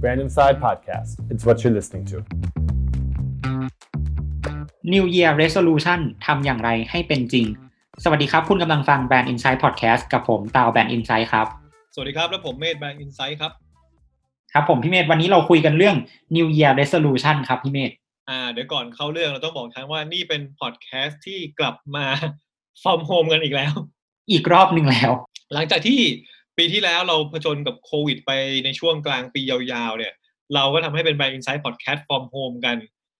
[0.00, 1.10] Brand Inside Podcast.
[1.32, 2.16] It's what you're listening to.
[4.92, 7.46] New Year Resolution ทำอย่างไรให้เป็นจริง
[8.04, 11.46] สวัสดีครับ คุณกำลังฟัง Brand Insight Podcast กับผมตาว Brand Insight ครับ
[11.94, 13.52] สวัสดีครับ และผมเมธแบงค์อินไซต์ครับ
[14.52, 15.96] ครับผมพี่เมธวันนี้เราคุยกันเรื่อง
[16.36, 17.90] New Year Resolution ครับพี่เมธ
[18.28, 22.06] อ่าเดี๋ยวก่อนเข้าเรื่องเราต้องบอกทั้งว่านี่เป็นพอดแคสต์ที่กลับมา
[22.82, 23.74] from home กันอีกแล้ว
[24.30, 25.10] อีกรอบหนึ่งแล้ว
[25.54, 26.00] หลังจากที่
[26.56, 28.30] ปีที่แล้วเราผจญกับโควิดไป
[28.64, 30.14] ในช่วงกลางปียาวๆเนี่ย
[30.54, 32.76] เราก็ทำให้เป็น Brand Insight Podcast from home กัน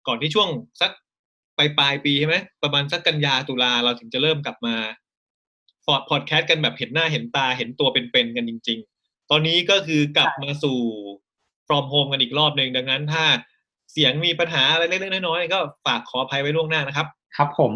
[0.07, 0.49] ก่อนที่ช่วง
[0.81, 0.91] สัก
[1.59, 4.77] ปลายปลายๆปีใช่ไหมประมาณสักกันยาตุลาเราถึงจะเริ่มกลับมา
[6.11, 10.79] พอดแคสต์กันแบบเห็นหน้าเห็นตาเห็นตัวเป็นๆกันจริง ๆ ตอนนี้ก็คือกลับมาสู่
[11.69, 13.25] from home กันอีกรอบหนึ่งดังนั้นถ้า
[13.93, 17.73] เสียงมีปัญหาอะไรเล็กๆน้อยๆก็ฝากขออภัยไว้ล่วงหน้านะครับ ครับผม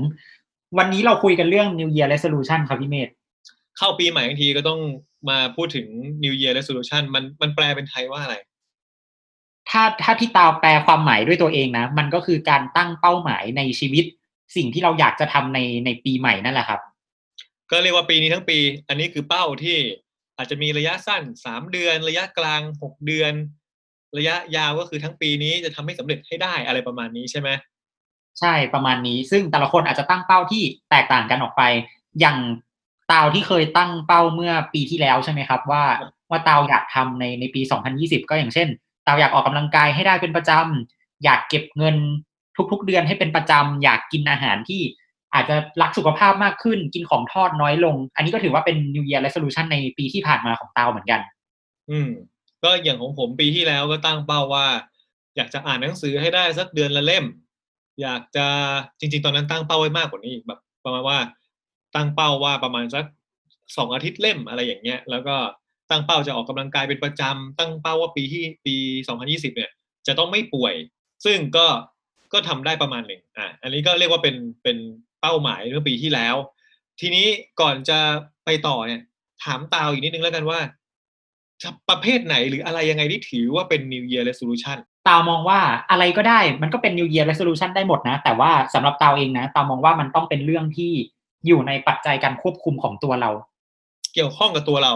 [0.78, 3.08] วันนี้เราคุยกันเรื่อง New Year Resolution ครับพี่เมธ
[3.78, 4.80] เข้าปีใหม่บางทีก็ต้อง
[5.28, 5.86] มาพูดถึง
[6.24, 8.36] New Year Resolution มันมันแปลเป็นไทยว่าอะไร
[9.70, 14.04] ถ้าถ้าพี่ตาวแปลความหมายด้วยตัวเองนะ มันก็คือการตั้งเป้าหมายในชีวิต
[14.56, 16.80] สิ่งที่เราอยากจะทำในในปีใหม่นั่นแหละครับ
[17.70, 19.76] ก็เรียกว่าปีนี้ทั้งปี อันนี้คือเป้าที่
[20.36, 23.32] อาจจะมีระยะสั้นสามเดือน ระยะกลางหกเดือน
[24.18, 27.48] ระยะยาวก็คือทั้งปีนี้จะทำให้สำเร็จให้ได้อะไรประมาณนี้ใช่ไหม
[28.40, 31.62] ใช่ประมาณนี้ ซึ่งแต่ละคนอาจจะตั้งเป้าที่แตกต่างกันออกไป
[32.20, 32.38] อย่าง
[33.10, 35.84] ตาวที่เคยตั้งเป้าเมื่อปีที่แล้วใช่ไหมครับ ว่า
[36.30, 37.60] ว่าตาวอยากทำในในปี
[37.94, 38.68] 2020 ก็อย่างเช่น
[39.06, 41.96] ตาวอยากออกกำลังกายให้ได้เป็นประจำอยากเก็บเงิน
[42.72, 44.82] ทุก ๆ เดือนให้เป็นประจำอยากกินอาหารที่
[45.34, 51.20] อาจจะรักสุขภาพมากขึ้นกินของทอดน้อยลง อันนี้ก็ถือว่าเป็น New Year Resolution ในปีที่ผ่านมาของตาวเหมือนกัน
[51.90, 52.08] อืม
[52.62, 54.66] ก็อย่างของผมปีที่แล้วก็ตั้งเป้าว่า
[55.36, 57.24] อยากจะอ่านหนังสือให้ได้สักเดือนละเล่ม
[58.02, 58.46] อยากจะ
[58.98, 61.18] จริง ๆ ตอนนั้นตั้งเป้าไว้มากกว่านี้แบบประมาณว่า
[61.94, 63.04] ตั้งเป้าว่าประมาณสัก
[63.76, 65.36] สองอาทิตย์เล่มอะไรอย่างเงี้ย แล้วก็
[65.90, 68.74] ตั้งเป้าจะออกกำลังกายเป็นประจำตั้งเป้าว่าปีที่ปี
[69.16, 69.70] 2020 เนี่ย
[70.06, 70.74] จะต้องไม่ป่วย
[71.24, 71.66] ซึ่งก็
[72.32, 74.76] ก็ทำได้ประมาณหนึ่งอะอันนี้ก็เรียกว่าเป็นเป็น
[75.20, 76.36] เป้าหมายเมื่อปีที่แล้ว
[77.00, 77.26] ทีนี้
[77.60, 77.98] ก่อนจะ
[78.44, 79.02] ไปต่อเนี่ย
[79.44, 80.58] ถามตาวอีกนิดนึงแล้วกันว่า
[81.90, 84.78] ประเภทไหนหรืออะไรยังไงที่ถือว่าเป็น New Year Resolution
[85.08, 85.60] ตาวมองว่า
[85.90, 90.92] อะไรก็ได้มันก็เป็น New Year Resolution ได้หมดนะ แต่ว่าสำหรับตาวเองนะ ตาวมองว่ามันต้องเป็นเรื่องที่
[91.46, 93.30] อยู่ในปัจจัยการควบคุมของตัวเรา
[94.14, 94.92] เกี่ยวข้องกับตัวเรา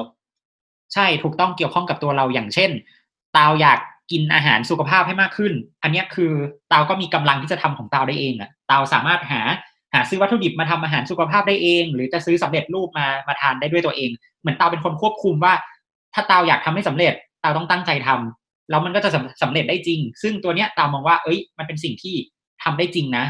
[0.94, 2.70] ใช่ถูกต้องเกี่ยวข้องกับตัวเราอย่างเช่น
[3.36, 3.78] ตาวอยาก
[4.10, 5.52] กินอาหารสุขภาพให้มากขึ้น
[5.82, 6.32] อันเนี้ยคือ
[6.72, 9.42] ตาวก็มีกำลังที่จะทำของตาวได้เองอะตาวสามารถหา
[9.94, 15.54] หาซื้อวัตถุดิบมาทำอาหารสุขภาพได้เอง หรือจะซื้อสำเร็จรูปมามาทานได้ด้วยตัวเอง เหมือนตาวเป็นคนควบคุมว่า
[16.14, 22.14] ถ้าตาวอยากทำให้สำเร็จตาวต้องตั้งใจทำแล้วมันก็จะสำสำเร็จได้จริง ซึ่งตัวเนี้ยตาวมองว่า เอ้ย มันเป็นสิ่งที่
[22.62, 23.24] ทำได้จริงนะ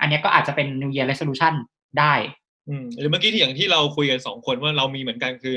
[0.00, 1.54] อันเนี้ยก็อาจจะเป็น New Year Resolution
[1.98, 2.39] ได้อืม
[2.98, 5.56] หรือเมื่อกี้ที่อย่างที่เราคุยกันสองคนว่าเรามีเหมือนกันคือ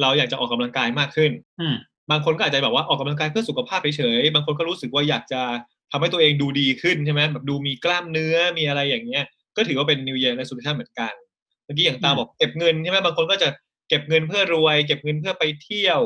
[0.00, 1.74] เราอยากจะออกกำลังกายมากขึ้นอืม
[2.10, 5.42] บางคนก็อาจจะแบบว่าออกกำลังกายเพื่อสุขภาพเฉยๆบางคนก็รู้สึกว่าอยากจะ
[5.92, 9.24] ทำให้ตัวเองดูดีขึ้นใช่ไหมแบบดูมีกล้ามเนื้อมีอะไรอย่างเงี้ย
[9.56, 11.12] ก็ถือว่าเป็น New Year Resolution เหมือนกัน
[11.64, 13.48] เมื่อกี้อย่างตาอืมบอกเก็บเงินใช่ไหมบางคนก็จะ
[13.88, 16.00] เก็บเงินเพื่อรวย เก็บเงินเพื่อไปเที่ยว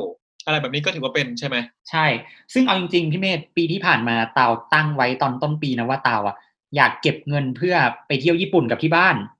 [0.45, 1.57] อะไรแบบนี้ก็ถือว่าเป็นใช่ไหม
[1.89, 2.05] ใช่
[2.53, 6.35] ซึ่งเอาจริงๆพี่เมธปีที่ผ่านมาตาวตั้งไว้ตอนต้นปีนะว่าตาวอะ
[6.75, 7.75] อยากเก็บเงินเพื่อ
[8.07, 9.38] ไปเที่ยวญี่ปุ่นกับที่บ้านครับ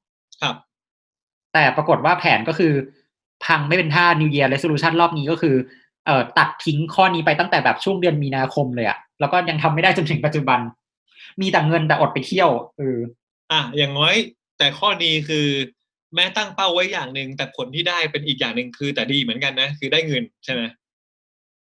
[1.53, 2.73] แต่ปรากฏว่าแผนก็คือ
[3.45, 5.55] พังไม่เป็นท่า New Year Resolution รอบนี้ก็คือ
[6.05, 10.59] เอ่อตัดทิ้งข้อนี้ไปตั้งแต่แบบช่วงเดือนมีนาคมเลยอะแล้วก็ยังทำไม่ได้จนถึงปัจจุบัน
[11.41, 12.97] มีแต่เงินแต่อดไปเที่ยวเออ
[13.51, 14.15] อะอย่างน้อย
[14.57, 15.47] แต่ข้อดีคือ
[16.15, 20.61] แม้ตั้งเป้าไว้อย่างหนึ่งแต่ผลที่ได้เป็นอีกอย่างหนึ่งคือ แต่ดีเหมือนกันนะ คือได้เงินใช่ไหม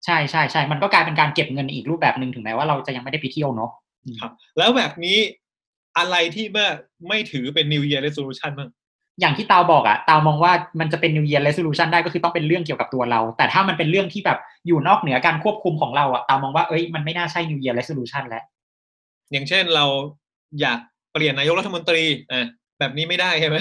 [0.04, 3.70] ใช่ใช่ใช่มันก็กลายเป็นการเก็บเงินอีกรูปแบบหนึ่งถึงแม้ว่าเราจะยังไม่ได้ไปเที่ยวเนาะ
[4.20, 5.18] ครับ แล้วแบบนี้
[5.98, 6.68] อะไรที่เมื่อ
[7.08, 8.70] ไม่ถือเป็น New Year Resolution บ้าง
[9.20, 18.44] อย่างที่ตาวบอกอะตาวมองว่ามันจะเป็น New Year Resolution ได้ก็คือต้องเป็นเรื่องเกี่ยวกับตัวเรา แต่ถ้ามันเป็นเรื่องที่แบบอยู่นอกเหนือการควบคุมของเราอะตาวมองว่าเอ้ยมันไม่น่าใช่ New Year Resolution แล้ว
[19.32, 19.84] อย่างเช่นเรา
[20.60, 20.78] อยาก
[21.12, 22.02] เปลี่ยนนายกรัฐมนตรี
[22.32, 22.46] อะ
[22.78, 23.56] แบบนี้ไม่ได้ใช่ไหม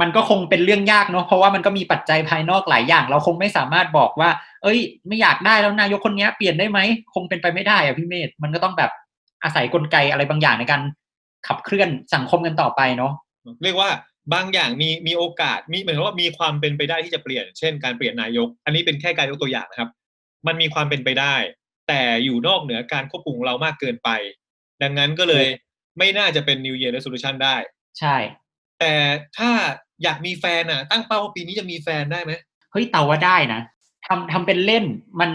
[0.00, 4.30] มันก็คงเป็นเรื่องยากเนาะเพราะว่ามันก็มีปัจจัยภายนอกหลายอย่าง เราคงไม่สามารถบอกว่า
[4.62, 4.78] เอ้ย
[5.08, 6.78] ไม่อยากได้แล้วนายกคนเนี้ยเปลี่ยนได้ไหม
[7.14, 8.90] คงเป็นไปไม่ได้อะพี่เมธมันก็ต้องแบบ
[9.44, 10.82] อาศัยกลไกอะไรบางอย่างในการ
[11.46, 13.12] ขับเคลื่อนสังคมกันต่อไปเนาะ
[13.62, 13.90] เรียกว่า
[14.34, 19.90] บางอย่างมีมีโอกาสมีเหมือนว่ามีความเป็นไปได้ที่จะเปลี่ยน เช่น การเปลี่ยนนายก อันนี้เป็นแค่การยกตัวอย่างนะครับ
[20.46, 21.34] มันมีความเป็นไปได้
[21.88, 24.10] แต่อยู่นอกเหนือการควบคุมของเรามากเกินไป
[24.82, 25.46] ดังนั้นก็เลย
[25.98, 27.56] ไม่น่าจะเป็น New Year Resolution ได้
[27.98, 28.16] ใช่
[28.80, 28.92] แต่
[29.38, 29.50] ถ้า
[30.02, 32.32] อยากมีแฟนอะ ตั้งเป้าว่าปีนี้จะมีแฟนได้ไหม
[32.72, 33.60] เฮ้ยเตาว่าได้นะ
[34.06, 34.84] ทำทำเป็นเล่น
[35.20, 35.30] มัน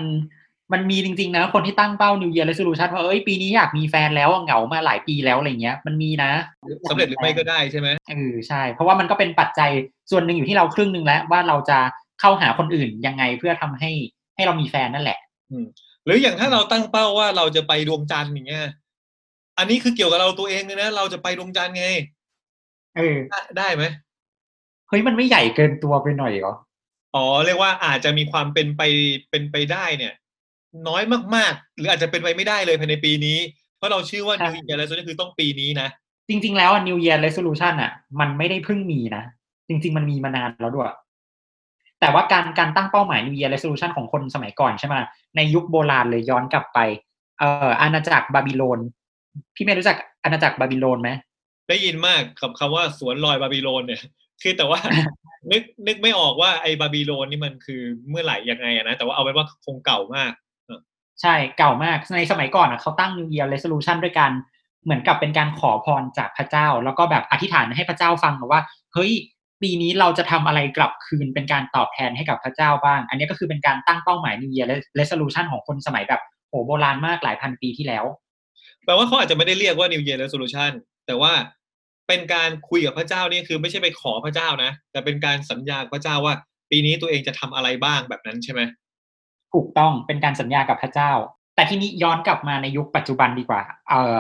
[0.73, 6.31] มันมีจริง ๆ นะ คนที่ตั้งเป้า New Year Resolution ว่าเอ้ยปีนี้อยากมีแฟนแล้วอะเหงามาหลายปีแล้วอะไรเงี้ย มันมีนะ
[6.89, 9.69] สำเร็จหรือไม่ก็ได้ใช่ไหมเออใช่ เพราะว่ามันก็เป็นปัจจัย
[10.11, 11.79] ส่วนหนึ่งอยู่ที่เราครึ่งหนึ่งแล้วว่าเราจะ
[12.19, 13.91] เข้าหาคนอื่นยังไงเพื่อทำให้
[14.35, 15.19] ให้เรามีแฟนนั่นแหละ
[15.51, 15.65] อืม
[16.05, 18.65] หรืออย่างถ้าเราตั้งเป้าว่าเราจะไปดวงจันทร์อย่างเงี้ย
[19.57, 21.85] อันนี้คือเกี่ยวกับเราตัวเองเลยนะเราจะไปดวงจันทร์ไง
[22.97, 23.83] เออได้ได้ไหม
[24.89, 26.53] เฮ้ยมันไม่ใหญ่เกินตัวไปหน่อยเหรอ
[27.15, 28.81] อ๋อเรียกว่าอาจจะมีความเป็นไป
[29.29, 30.13] เป็นไปได้เนี่ย
[30.87, 31.03] น้อย
[31.35, 33.37] มากๆ หรืออาจจะเป็นไปไม่ได้เลยภายในปีนี้
[33.77, 35.87] เพราะเราชื่อว่าใช่ New Year Resolution คือต้องปีนี้นะ
[36.29, 39.23] จริง ๆ แล้วอะ New Year Resolution อะ มันไม่ได้เพิ่งมีนะ
[39.67, 40.87] จริง ๆ มันมีมานานแล้วด้วย
[41.99, 44.95] แต่ว่าการการตั้งเป้าหมาย New Year Resolution ของคนสมัยก่อนใช่ไหม
[45.35, 46.79] ในยุคโบราณเลยย้อนกลับไป
[47.39, 48.79] เอ่ออาณาจักรบาบิโลน
[49.55, 51.09] พี่เมย์รู้จักอาณาจักรบาบิโลนไหม
[51.69, 54.01] ได้ยินมากกับคำว่าสวนลอยบาบิโลนเนี่ย
[54.41, 54.79] คือแต่ว่า
[55.51, 60.31] นึกนึกไม่ออกว่าไอ้บาบิโลนนี่มันคือเมื่อไหร่ยังไงอะนะแต่ว่าเอาไว้ว่าคงเก่ามาก
[61.21, 64.31] ใช่เก่ามากในสมัยก่อนอะเขาตั้ง New Year Resolution ด้วยการ
[64.83, 68.61] เหมือนกับเป็นการขอพรจากพระเจ้า แล้วก็แบบอธิษฐานให้พระเจ้าฟังว่า
[68.93, 69.11] เฮ้ย
[69.61, 74.67] ปีนี้เราจะทำอะไรกลับคืนเป็นการตอบแทนให้กับพระเจ้าบ้าง อันนี้ก็คือเป็นการตั้งเป้าหมาย New Year
[74.99, 78.05] Resolution ของคนสมัยแบบโหโบราณมากหลายพันปีที่แล้ว
[78.85, 80.71] แปลว่าเขาอาจจะไม่ได้เรียกว่า New Year Resolution
[81.07, 81.33] แต่ว่า
[82.07, 86.33] เป็นการคุยกับพระเจ้านี่คือไม่ใช่ไปขอพระเจ้านะ แต่เป็นการสัญญาพระเจ้าว่า
[86.71, 88.61] ปีนี้ตัวเองจะทำอะไรบ้างแบบนั้นใช่ไหม
[89.55, 91.11] ถูกต้องเป็นการสัญญากับพระเจ้า
[91.55, 94.19] แต่ทีนี้ย้อนกลับมาในยุคปัจจุบันดีกว่า เออ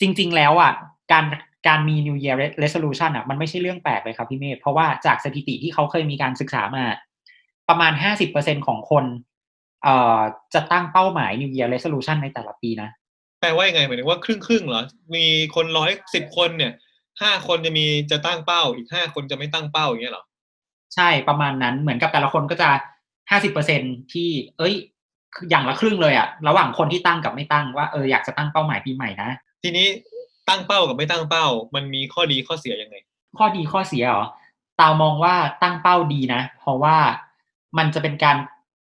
[0.00, 0.72] จริง ๆ แล้วอะ
[1.12, 1.24] การ
[1.68, 6.84] การมี New Year Resolution อะมันไม่ใช่เรื่องแปลกเลยครับพี่เมธเพราะว่าจากสถิติที่เขาเคยมีการศึกษามา
[7.68, 7.92] ประมาณ
[8.30, 9.04] 50%ของคน
[9.82, 10.20] เอ่อ
[10.54, 12.90] จะตั้งเป้าหมาย New Year Resolution ในแต่ละปีนะ
[13.40, 14.82] แปลว่ายังไงหมายถึงว่าครึ่งครึ่งๆเหรอ
[15.14, 16.72] มีคนร้อยสิบคนเนี่ย
[17.22, 20.24] ห้าคนจะมีจะตั้งเป้า อีกห้าคนจะไม่ตั้งเป้าอย่างเงี้ยเหรอ
[20.94, 22.70] ใช่ประมาณนั้นเหมือนกับแต่ละคนก็จะ
[23.30, 24.74] 50%ที่ เอ้ย
[25.50, 29.30] อย่างละครึ่งเลยอะระหว่างคนที่ตั้งกับไม่ตั้งว่าเอออยากจะตั้งเป้าหมายปีใหม่นะ
[29.62, 29.86] ทีนี้
[30.48, 32.96] ตั้งเป้ากับไม่ตั้งเป้า มันมีข้อดีข้อเสียยังไง
[33.38, 34.24] ข้อดีข้อเสียเหรอ
[34.80, 36.96] ตาวมองว่าตั้งเป้าดีนะ เพราะว่า
[37.78, 38.36] มันจะเป็นการ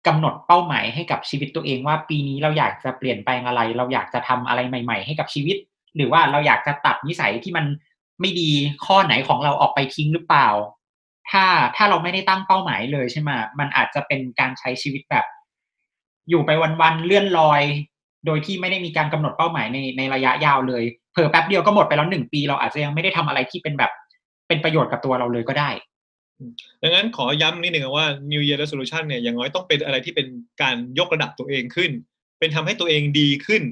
[0.06, 5.56] กำหนดเป้าหมายให้กับชีวิตตัวเองว่าปีนี้เราอยากจะเปลี่ยนแปลงอะไร เราอยากจะทำอะไรใหม่ ๆ ให้กับชีวิต
[5.97, 7.67] หรือว่าเราอยากจะตัดนิสัยที่มัน
[8.21, 8.50] ไม่ดี
[8.87, 10.49] ข้อไหนของเราออกไปทิ้งหรือเปล่า
[11.30, 11.44] ถ้า
[11.76, 15.26] ถ้าเราไม่ได้ตั้งเป้าหมายเลยใช่ไหมมันอาจจะเป็นการใช้ชีวิตแบบ
[16.30, 17.62] อยู่ไปวันๆเลื่อนลอย
[18.26, 23.92] โดยที่ไม่ได้มีการกำหนดเป้าหมายในในระยะยาวเลยเผลอแป๊บเดียวก็หมดไปแล้วหนึ่งปี เราอาจจะยังไม่ได้ทำอะไรที่เป็นแบบ
[24.48, 25.70] เป็นประโยชน์กับตัวเราเลยก็ได้
[26.82, 30.26] ดังนั้นขอย้ำนิดหนึ่งว่า New Year Resolution เนี่ยอย่างน้อยต้องเป็นอะไรที่เป็น
[30.62, 31.90] การยกระดับตัวเองขึ้น
[32.38, 33.62] เป็นทำให้ตัวเองดีขึ้น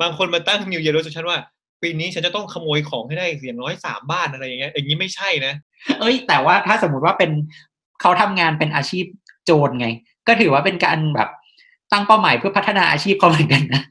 [0.00, 1.38] บางคนมาตั้ง New Year Resolution ว่า
[1.84, 5.54] ปีนี้ฉันจะต้องขโมยของให้ได้อย่างน้อยสามบ้านอะไรอย่างเงี้ยอย่างนี้ไม่ใช่นะ
[6.00, 7.30] เอ้ย แต่ว่าถ้าสมมติว่าเป็น
[8.00, 9.04] เขาทำงานเป็นอาชีพ
[9.44, 9.88] โจรไง
[10.28, 11.28] ก็ถือว่าเป็นการแบบ
[11.92, 13.82] ตั้งเป้าหมายเพื่อพัฒนาอาชีพเขาเหมือนกันนะ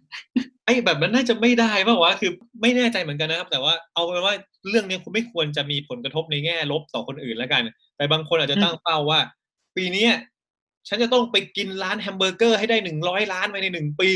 [0.66, 2.32] ไอ้แบบนั้นน่าจะไม่ได้ป่าวะคือ
[2.62, 4.36] ไม่แน่ใจเหมือนกันนะครับ แต่ว่าเอาเป็นว่า
[4.70, 7.64] เรื่องนี้คุณไม่ควรจะมีผลกระทบในแง่ลบต่อคนอื่นแล้วกัน
[7.98, 9.20] แต่บางคนอาจจะตั้งเป้าว่า
[9.76, 10.12] ปีเนี้ย
[10.88, 14.10] ฉันจะต้องไปกินร้านแฮมเบอร์เกอร์ให้ได้หนึ่งร้อยล้านภายในหนึ่งปี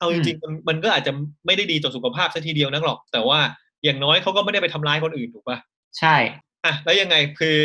[0.00, 1.12] เอาจริงๆมันมันก็อาจจะ
[1.46, 3.40] ไม่ได้ดีต่อสุขภาพซะทีเดียวนักหรอก แต่ว่า
[3.84, 5.58] อย่างน้อยเขาก็ไม่ได้ไปทำร้ายคนอื่นถูกปะ
[5.98, 6.16] ใช่
[6.64, 7.58] อะแล้วยังไงคือ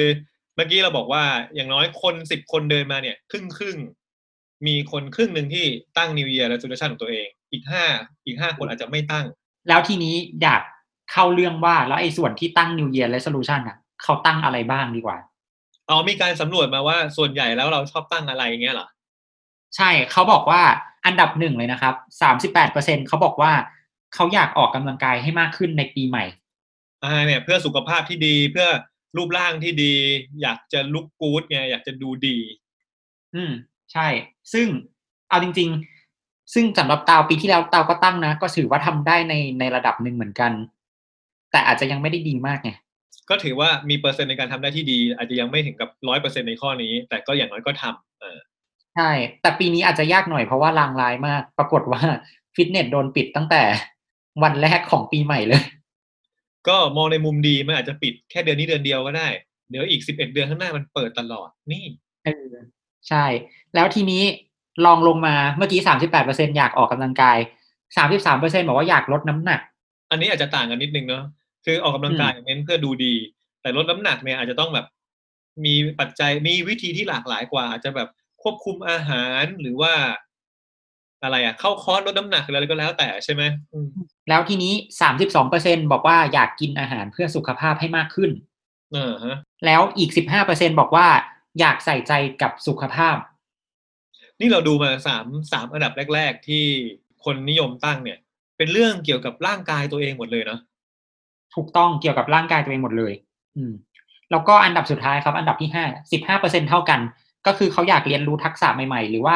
[0.55, 1.23] เมื่อกี้เราบอกว่า
[1.55, 5.65] อย่างน้อยคนสิบคนเดินมาเนี่ย ครึ่งครึ่งๆมีคนครึ่งหนึ่งที่
[5.97, 7.83] ตั้ง New Year Resolution ของตัวเอง อีกห้า
[8.25, 9.25] อีกห้าคนอาจจะไม่ตั้ง
[9.69, 10.61] แล้วทีนี้อยาก
[11.11, 15.17] เข้าเรื่องว่าแล้วไอ้ส่วนที่ตั้ง New Year Resolution อะเขาตั้งอะไรบ้างดีกว่า
[15.89, 18.87] อ๋อมีการสำรวจมาว่าส่วนใหญ่แล้วเราชอบตั้งอะไรอย่างเงี้ยเหรอ
[19.75, 20.61] ใช่เขาบอกว่า
[21.05, 23.51] อันดับหนึ่งเลยนะครับสามสิบแปดเปอร์เซ็นเขาบอกว่า
[24.13, 26.25] เขาอยากออกกำลังกายให้มากขึ้นในปีใหม่
[27.03, 28.67] อ่าเนี่ยเพื่อสุขภาพที่ดีเพื่อ
[29.17, 29.93] รูปร่างที่ดี
[30.41, 32.37] อยากจะลุกกู๊ดไงอยากจะดูดี
[33.35, 33.51] อืม
[33.93, 34.07] ใช่
[34.53, 34.67] ซึ่ง
[35.29, 35.69] เอาจริง
[36.11, 40.51] ๆ ซึ่งสำหรับตาวปีที่แล้วตาวก็ตั้งนะ ก็ถือว่าทำได้ในในระดับหนึ่งเหมือนกัน
[41.51, 42.71] แต่อาจจะยังไม่ได้ดีมากไง
[43.29, 48.37] ก็ถือว่ามีเปอร์เซ็นต์ในการทำได้ที่ดี อาจจะยังไม่ถึงกับร้อยเปอร์เซ็นในข้อนี้ แต่ก็อย่างน้อยก็ทำเออ
[48.95, 49.11] ใช่
[49.41, 52.01] แต่ปีนี้อาจจะยากหน่อยเพราะว่าลางร้ายมาก ปรากฏว่า
[52.55, 53.61] ฟิตเนสโดนปิดตั้งแต่
[54.43, 55.61] วันแรกของปีใหม่เลย
[56.67, 59.27] ก็มองในมุมดีมันอาจจะปิดแค่เดือนนี้เดือนเดียวก็ได้
[59.69, 61.83] เดี๋ยวอีกสิบเอ็ดเดือนข้างหน้ามันเปิดตลอดนี่
[62.25, 62.53] เออ
[63.09, 63.25] ใช่
[63.75, 64.23] แล้วทีนี้
[64.85, 67.37] ลองลงมาเมื่อกี้สามสิบแปดเปอร์เซ็นอยากออกกำลังกาย
[67.97, 69.61] สามสิบสามเปอร์เซ็นบอกว่าอยากลดน้ำหนัก
[70.11, 71.23] อันนี้อาจจะต่างกันนิดนึงเนาะ
[71.65, 73.13] คือออกกำลังกายเน้นเพื่อดูดี
[73.61, 74.85] แต่ลดน้ำหนักเนี่ยอาจจะต้องแบบ
[75.65, 78.09] มีปัจจัยมีวิธีที่หลากหลายกว่าอาจจะแบบ
[78.45, 79.93] ควบคุมอาหารหรือว่า
[81.23, 83.87] อะไรอะเข้าคอร์สลดน้ำหนักหรืออะไรก็แล้วแต่ใช่ไหมอืม
[84.29, 88.31] แล้วทีนี้สามสิบสองเปอร์เซ็นบอกว่าอยากกินอาหารเพื่อสุขภาพให้มากขึ้น
[88.93, 91.07] เออฮะ แล้วอีกสิบห้าเปอร์เซ็นบอกว่า
[91.59, 93.15] อยากใส่ใจกับสุขภาพ
[94.39, 96.63] นี่เราดูมาสามสามอันดับแรก ๆ ที่
[97.23, 98.19] คนนิยมตั้งเนี่ย
[98.57, 100.59] เป็นเรื่องเกี่ยวกับร่างกายตัวเองหมดเลยเนาะ
[101.55, 103.13] ถูกต้องเกี่ยวกับร่างกายตัวเองหมดเลย
[103.57, 103.73] อืม
[104.31, 106.99] แล้วก็อันดับสุดท้ายครับ อันดับที่ห้าสิบห้าเปอร์เซ็นเท่ากัน
[107.47, 109.35] ก็คือเขาอยากเรียนรู้ทักษะใหม่ ๆ หรือว่า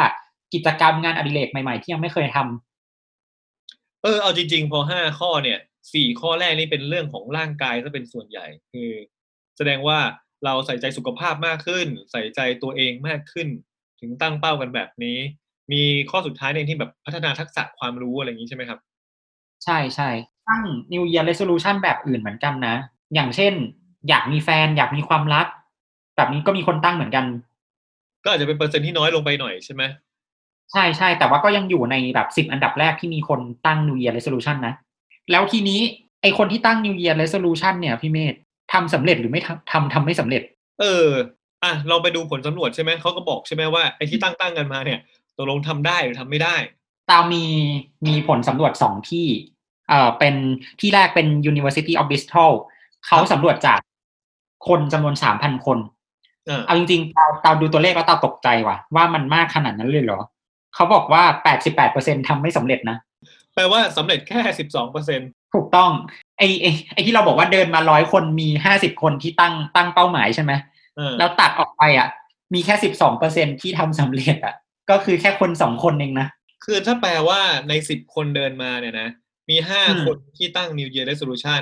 [0.53, 5.59] กิจกรรมงานอดิเรกใหม่ ๆ ที่ยังไม่เคยทำเออเอาจริง ๆ พอห้าข้อเนี่ย
[5.93, 8.89] สี่ข้อแรกนี่เป็นเรื่องของร่างกายก็เป็นส่วนใหญ่ คือ
[9.57, 9.99] แสดงว่า
[10.45, 13.47] เราใส่ใจสุขภาพมากขึ้น ใส่ใจตัวเองมากขึ้น
[13.99, 15.17] ถึงตั้งเป้ากันแบบนี้
[15.71, 18.79] มีข้อสุดท้ายเนี่ยที่แบบพัฒนาทักษะความรู้อะไรอย่างนี้ใช่ไหมครับ
[19.65, 20.09] ใช่ใช่
[20.49, 20.63] ตั้ง
[20.93, 22.75] New Year Resolution แบบอื่นเหมือนกันนะ
[23.13, 23.53] อย่างเช่น
[24.09, 25.47] อยากมีแฟน อยากมีความรัก
[26.15, 27.25] แบบนี้ก็มีคนตั้งเหมือนกัน
[28.29, 29.83] ก็อาจจะเป็นเปอร์เซ็นต์ที่น้อยลงไปหน่อยใช่ไหม
[30.71, 34.73] ใช่ใช่แต่ว่าก็ยังอยู่ในแบบสิบอันดับแรกที่มีคนตั้ง New Year Resolution นะ
[35.31, 35.79] แล้วทีนี้
[36.21, 38.33] ไอคนที่ตั้ง New Year Resolution เนี่ยพี่เมธ
[38.73, 40.41] ทำสำเร็จหรือไม่ทำทำทำไม่สำเร็จ
[40.81, 41.07] เออ
[41.63, 44.99] อะเราไปดูผลสำรวจใช่ไหมเขาก็บอกใช่ไหมว่าไอ้ที่ตั้งตั้งกันมาเนี่ย
[45.37, 46.55] ตกลงทำได้หรือทำไม่ได้
[47.11, 47.45] ตามมี
[48.07, 49.27] มีผลสำรวจสองที่
[49.89, 50.35] เอ่อเป็น
[50.79, 52.51] ที่แรกเป็น University of Bristol
[53.07, 53.79] เขาสำรวจจาก
[54.67, 55.98] คนจำนวนสามพันคนอ่า
[56.65, 60.19] เอาจริงๆตาตาดูตัวเลขแล้วตาตกใจว่ะ ว่ามันมากขนาดนั้นเลยเหรอ
[60.75, 62.97] เขาบอกว่าแปดสิบแปดเปอร์เซ็นทำไม่สำเร็จนะ
[63.55, 65.19] แปลว่าสำเร็จแค่สิบสองเปอร์เซ็น
[65.53, 65.91] ถูกต้อง
[66.37, 70.51] ไอไอไอที่เราบอกว่าเดินมาร้อยคนมีห้าสิบคนที่ตั้งตั้งเป้าหมายใช่ไหม
[70.99, 72.07] อ่าแล้วตัดออกไปอะ
[72.53, 74.55] มีแค่สิบสองเปอร์เซ็นที่ทำสำเร็จอะ
[74.89, 76.27] ก็คือแค่คนสองคนเองนะ
[76.65, 79.09] คือถ้าแปลว่าในสิบคนเดินมาเนี่ยนะ
[79.49, 81.61] มีห้าอืมคนที่ตั้ง New Year Resolution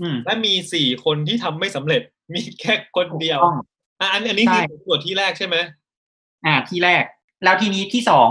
[0.00, 2.02] อืมและมีสี่คนที่ทำไม่สำเร็จ
[2.34, 3.52] มีแค่คนเดียวถูกต้
[4.04, 5.56] องอะอันอันนี้ใช่คือส่วนที่แรกใช่ไหม
[6.46, 7.04] อ่าที่แรก
[7.44, 8.28] แล้วทีนี้ที่สอง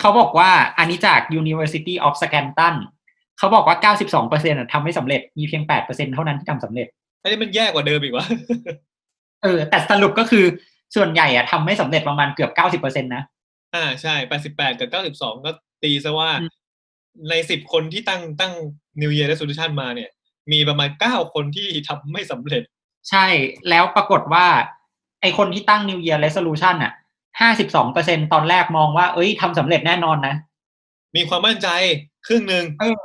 [0.00, 2.74] เขาบอกว่าอันนี้จาก University of Scranton
[3.38, 6.86] เขาบอกว่า 92เปอร์เซ็นต์ทำไม่สำเร็จมีเพียง8เปอร์เซ็นเท่านั้นที่ทำสำเร็จ
[7.22, 8.26] อันนี้มันแย่กว่าเดิมอีกวะ
[9.42, 10.44] เออ แต่สรุปก็คือ
[10.96, 13.22] ส่วนใหญ่อะทำไม่สำเร็จประมาณเกือบ 90เปอร์เซ็นต์นะ
[13.74, 15.50] อ่าใช่แปดสิบแปดกับเก้าสิบสองก็
[15.82, 16.50] ตีซะว่าอืม
[17.30, 18.52] ในสิบคนที่ตั้งตั้ง
[19.00, 20.10] New Year Resolution มาเนี่ย
[20.52, 22.62] มีประมาณเก้าคนที่ทำไม่สำเร็จ
[23.10, 23.26] ใช่
[23.68, 24.46] แล้วปรากฏว่า
[25.20, 26.92] ไอคนที่ตั้ง New Year Resolution อะ
[27.42, 30.34] 52เปอร์เซ็นตอนแรกมองว่า เอ้ยทำสำเร็จแน่นอนนะ
[31.16, 31.68] มีความมั่นใจ
[32.26, 32.96] ครึ่งหนึ่งเออ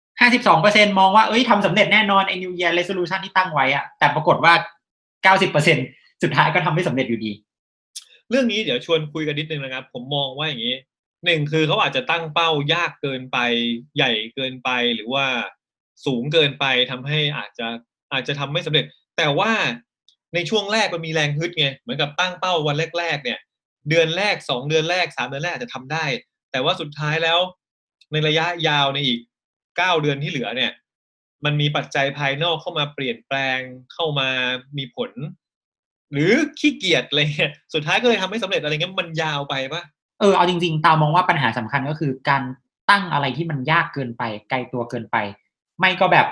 [0.00, 4.54] 52เปอร์เซ็นมองว่า เอ้ยทำสำเร็จแน่นอนไอ้ New Year Resolution ที่ตั้งไว้อะแต่ปรากฏว่า
[5.36, 5.78] 90เปอร์เซ็น
[6.22, 7.32] สุดท้ายก็ทำไม่สำเร็จอยู่ดี
[8.30, 10.76] เรื่องนี้เดี๋ยวชวนคุยกันนิดนึงนะครับ ผมมองว่าอย่างนี้
[11.24, 13.38] หนึ่งคือเขาอาจจะตั้งเป้ายากเกินไป
[13.96, 15.26] ใหญ่เกินไปหรือว่า
[16.06, 17.66] สูงเกินไปทำให้อาจจะ
[18.12, 18.84] อาจจะทำไม่สำเร็จ
[19.16, 19.52] แต่ว่า
[20.34, 23.38] ในช่วงแรกมันมีแรงฮึดไงเหมือนกับตั้งเป้าวันแรก ๆ เนี่ย
[23.88, 26.04] เดือนแรกสองเดือนแรกสามเดือนแรกจะทำได้
[26.50, 27.38] แต่ว่าสุดท้ายแล้ว
[28.12, 29.20] ในระยะยาวในอีก
[29.76, 30.72] เก้าเดือนที่เหลือเนี่ย
[31.44, 33.58] มันมีปัจจัยภายนอกเข้ามาเปลี่ยนแปลง
[33.92, 34.28] เข้ามา
[34.78, 35.10] มีผล
[36.12, 39.82] หรือขี้เกียจอะไรเงี้ยสุดท้ายก็เลยทำไม่สำเร็จอะไรเงี้ยมันยาวไปปะ
[40.20, 42.42] เออเอาจริง ๆ ตามองว่าปัญหาสำคัญก็คือการ
[42.90, 45.16] ตั้งอะไรที่มันยากเกินไป ไกลตัวเกินไป
[45.78, 46.26] ไม่ก็แบบ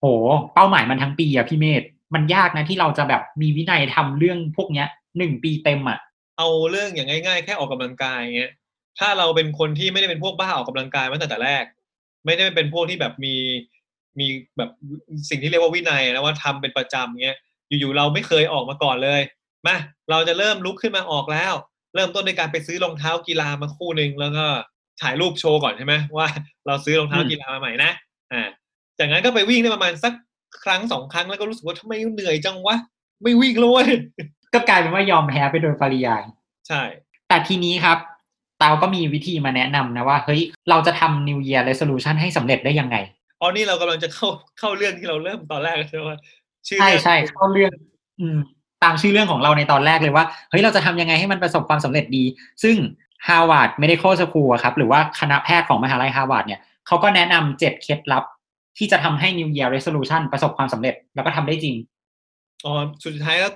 [0.00, 0.06] โห
[0.54, 1.82] เป้าหมายมันทั้งปีอะพี่เมธ
[2.16, 5.98] มันยากนะที่เราจะแบบมีวินัยทำเรื่องพวกเนี้ยหนึ่งปีเต็มอะ
[6.38, 8.52] เอาเรื่องอย่างง่าย ๆ แค่ออกกำลังกายเงี้ย
[8.98, 11.64] ถ้าเราเป็นคนที่ไม่ได้เป็นพวกบ้าออกกำลังกายมาตั้งแต่แรก
[12.26, 13.34] ไม่ได้เป็นพวกที่แบบมี
[14.18, 14.70] มีแบบ
[15.30, 19.20] สิ่งที่เรียกว่าวินัยนะว่าทำเป็นประจำเงี้ยอยู่ๆเราไม่เคยออกมาก่อนเลย
[19.66, 19.76] มา
[20.10, 21.52] เราจะเริ่มลุกขึ้นมาออกแล้ว
[21.94, 24.46] เริ่มต้นในการไปซื้อรองเท้ากีฬามาคู่หนึ่งแล้วก็
[25.00, 26.28] ถ่ายรูปโชว์ก่อนใช่ไหมว่า
[26.66, 27.90] เราซื้อรองเท้ากีฬามาใหม่นะ
[28.32, 28.42] อ่า
[28.98, 30.12] จากนั้นก็ไปวิ่งได้ประมาณสัก
[30.62, 32.76] ครั้งสองครั้งแล้วก็รู้สึกว่าทำไมเหนื่อยจังวะ
[33.22, 33.86] ไม่วิ่งเลย
[34.54, 36.22] ก็กลายเป็นว่ายอมแพ้ไปโดยปริยาย
[36.68, 36.82] ใช่
[37.28, 37.98] แต่ทีนี้ครับ
[38.62, 42.96] ตาวก็มีวิธีมาแนะนำนะว่า เฮ้ย เราจะทำ New Year Resolution ให้สำเร็จได้ยังไง
[43.40, 46.18] อ๋อ นี่เรากำลังจะเข้าเข้าเรื่องที่เราเริ่มตอนแรกใช่ไหมว่า
[46.66, 47.72] ชื่อใช่เรื่องใช่เข้าเรื่อง
[48.20, 48.38] อืม
[48.84, 52.24] ตามชื่อเรื่องของเราในตอนแรกเลยว่า เฮ้ย เราจะทำยังไงให้มันประสบความสำเร็จดี
[52.62, 52.76] ซึ่ง
[53.26, 58.24] Harvard Medical School อะครับ หรือว่าคณะแพทย์ของมหาลัย Harvard เนี่ยเขาก็แนะนำเจ็ดเคล็ดลับ
[58.78, 61.76] ที่จะทำให้ New Year Resolution ประสบความสำเร็จ แล้วก็ทำได้จริง
[62.64, 62.72] อ๋อ
[63.04, 63.52] สุดท้ายแล้ว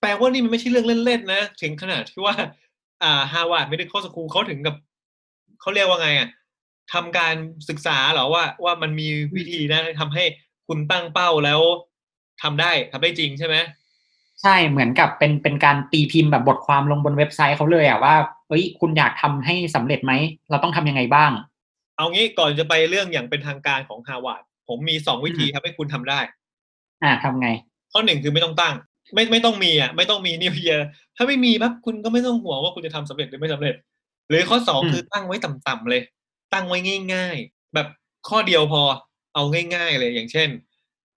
[0.00, 2.34] แปลว่านี่มันไม่ใช่เรื่องเล่นๆนะ ถึงขนาดที่ว่า
[3.02, 4.74] อ่าฮาวาดไม่ได้ข้อสคูลเขาถึงกับ
[5.60, 6.28] เขาเรียกว่าไงอะ
[6.92, 7.34] ทำการ
[7.68, 10.24] ศึกษาเหรอว่าว่ามันมีวิธีนะทำให้
[10.68, 11.60] คุณตั้งเป้าแล้ว
[12.42, 13.56] ทำได้ทำได้จริงใช่ไหม
[14.42, 18.14] ใช่เหมือนกับเป็นเป็นการตีพิมพ์แบบบทความลงบนเว็บไซต์เขาเลยอะว่า
[18.48, 20.12] เฮ้ยคุณอยากทำให้สำเร็จไหม
[20.50, 21.30] เราต้องทำยังไงบ้าง
[21.96, 26.20] เอางี้ก่อนจะไปเรื่องอย่างเป็นทางการของฮาวาดผมมีสองวิธีอืมครับให้คุณทำได้
[27.02, 27.48] อ่าทำไง
[27.92, 28.74] ข้อหนึ่งคือไม่ต้องตั้ง
[29.14, 30.76] ไม่ไม่ต้องมีอะไม่ต้องมีนิวเยีย
[31.16, 33.74] ถ้าไม่มีปั๊บคุณก็ไม่ต้องห่วงว่าคุณจะทำสำเร็จหรือไม่สำเร็จ
[34.28, 36.02] หรือข้อสองอืมคือตั้งไว้ต่ำๆเลย
[36.52, 36.78] ตั้งไว้
[37.14, 37.86] ง่าย ๆ แบบ
[38.28, 38.82] ข้อเดียวพอ
[39.34, 39.42] เอา
[39.74, 40.48] ง่าย ๆ เลยอย่างเช่น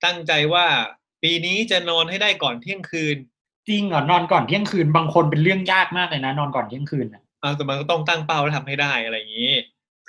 [0.06, 0.66] ตั้งใจว่า
[1.24, 3.18] ปีนี้จะนอนให้ได้ก่อนเที่ยงคืน
[3.68, 9.52] จริงเหรอนอนก่อนเที่ยงคืน บางคนเป็นเรื่องยากมากเลยนะ นอนก่อนเที่ยงคืนอะอ่าแต่มันก็ต้องตั้งเป้าแล้วทำให้ได้อะไรอย่างนี้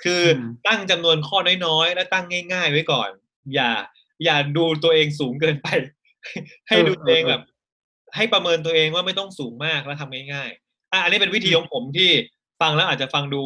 [0.03, 3.09] คืออมตั้งจำนวนข้อน้อยๆ และตั้งง่าย ๆ ไว้ก่อน
[3.53, 3.69] อย่า
[4.25, 5.67] อย่าดูตัวเองสูงเกินไป
[6.67, 7.43] ให้ดูตัวเองแบบ
[8.15, 12.09] ให้ประเมินตัวเองว่าไม่ต้องสูงมากแล้วทำง่ายๆอะอันนี้เป็นวิธีของผมที่
[12.61, 13.43] ฟังแล้วอาจจะฟังดู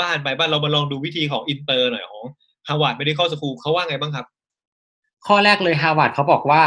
[0.00, 2.24] บ้านๆไปบ้านเรามาลองดูวิธีของอินเตอร์หน่อยของ
[2.68, 4.26] Harvard Medical School เขาว่าไงบ้างครับ
[5.26, 6.62] ข้อแรกเลยฮาวาดเขาบอกว่า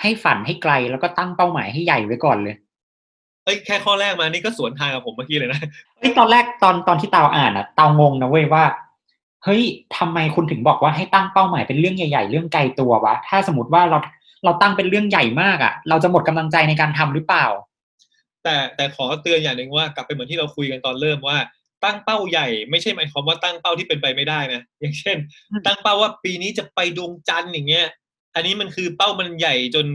[0.00, 2.56] ให้ฝันให้ไกลแล้วก็ตั้งเป้าหมายให้ใหญ่ไว้ก่อนเลย
[3.44, 5.60] เอ้ยแค่ข้อแรกมานี่ก็สวนทางกับผมเมื่อกี้เลยนะ
[5.98, 8.64] เฮ้ยตอนแรกตอนตอนที่เตาอ่านอะเตางงนะเว้ยว่า
[9.44, 9.62] เฮ้ย
[9.96, 13.98] ทำไมคุณถึงบอกว่าให้ตั้งเป้าหมายเป็นเรื่องใหญ่ ๆ เรื่องไกลตัววะถ้าสมมติว่าเรา
[14.44, 17.46] เราตั้งเป็นเรื่องใหญ่มากอะเราจะหมดกำลังใจในการทำหรือเปล่า
[18.44, 21.38] แต่แต่ขอเตือนอย่างหนึ่งว่ากลับไปเหมือนที่เราคุยกันตอนเริ่มว่า
[21.84, 25.16] ตั้งเป้าใหญ่ไม่ใช่หมายความว่าตั้งเป้าที่เป็นไปไม่ได้นะอย่างเช่น
[25.50, 27.86] อืมตั้งเป้าว่าปีนี้จะไปดวงจันทร์อย่างเงี้ย
[28.34, 29.86] อันนี้มันคือเป้ามันใหญ่จน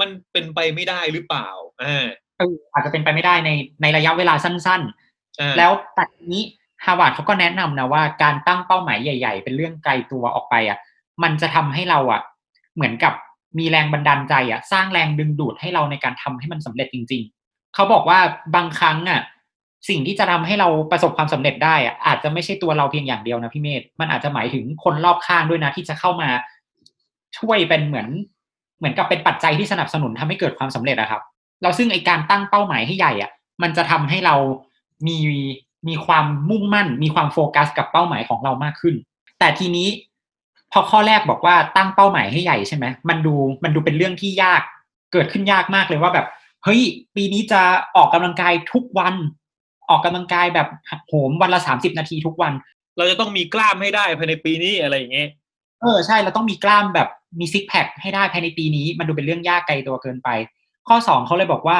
[0.00, 1.48] มันเป็นไปไม่ได้หรือเปล่า
[1.82, 3.50] อ่าเอออาจจะเป็นไปไม่ได้ใน
[3.82, 4.82] ในระยะเวลาสั้น
[5.40, 6.42] อ่าๆแล้วแต่ทีนี้
[6.84, 10.78] ฮาวาดเขาก็แนะนำนะว่าการตั้งเป้าหมายใหญ่ ๆ เป็นเรื่องไกลตัวออกไปอะ
[11.22, 12.20] มันจะทำให้เราอะ
[12.74, 13.12] เหมือนกับ
[13.58, 18.18] มีแรงบันดาลใจอะ สร้างแรงดึงดูดให้เราในการทำให้มันสำเร็จจริง ๆ เขาบอกว่า
[18.54, 19.20] บางครั้งอะ
[19.88, 26.28] สิ่งที่จะทำให้เราประสบความสำเร็จได้อะอาจจะไม่ใช่ตัวเราเพียงอย่างเดียวนะพี่เมธมันอาจจะหมายถึงคนรอบข้างด้วยนะที่จะเข้ามา
[27.38, 28.08] ช่วยเป็นเหมือน
[28.78, 31.22] เหมือนกับเป็นปัจจัยที่สนับสนุนทำให้เกิดความสำเร็จอะครับ
[31.62, 33.30] เราซึ่งไอการตั้งเป้าหมายให้ใหญ่อะ
[33.62, 34.34] มันจะทำให้เรา
[35.06, 35.16] มี
[35.88, 38.94] มีความมุ่งมั่น มีความโฟกัสกับเป้าหมายของเรามากขึ้น
[39.38, 39.88] แต่ทีนี้
[40.72, 43.34] พอข้อแรกบอกว่าตั้งเป้าหมายให้ใหญ่ใช่ไหมมันดู
[43.64, 44.62] มันดูเป็นเรื่องที่ยาก
[45.12, 46.26] เกิดขึ้นยากมากเลยว่าแบบ
[46.64, 46.82] เฮ้ย
[47.16, 47.60] ปีนี้จะ
[47.96, 49.14] ออกกำลังกายทุกวัน
[49.90, 52.52] ออกกำลังกายแบบหักโหมวันละสามสิบนาทีทุกวัน
[52.96, 55.28] เราจะต้องมีกล้ามให้ได้ภายในปีนี้อะไรอย่างเงี้ย
[55.82, 57.08] เออใช่เราต้องมีกล้ามแบบ
[57.40, 60.28] มีซิกแพคให้ได้ภายในปีนี้ มันดูเป็นเรื่องยากไกลตัวเกินไป
[60.88, 61.78] ข้อสองเขาเลยบอกว่า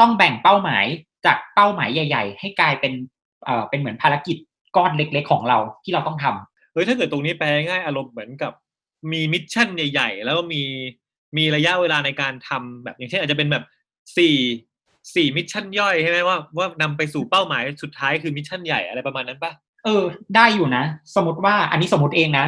[0.00, 0.84] ต้องแบ่งเป้าหมาย
[1.26, 2.92] จากเป้าหมายใหญ่ ๆ ให้กลายเป็น
[3.44, 4.36] เอ่อเป็นเหมือนภารกิจ
[4.76, 8.52] ก้อนเล็ก ๆ ของเราที่เราต้องทำเฮ้ยถ้าเกิดตรงนี้แปลง่ายอารมณ์เหมือนกับ
[9.12, 10.62] มี mission ใหญ่ ๆ แล้วก็มี
[11.36, 13.64] มีระยะเวลาในการทำแบบอย่างเช่นอาจจะเป็นแบบ
[14.16, 14.36] สี่
[15.14, 19.52] สี่ mission ย่อยใช่ไหมว่าว่านำไปสู่เป้าหมายสุดท้ายคือ mission ใหญ่อะไรประมาณนั้นปะ
[19.84, 20.04] เออ
[20.36, 20.84] ได้อยู่นะ
[21.16, 22.46] สมมติว่าอันนี้สมมติเองนะ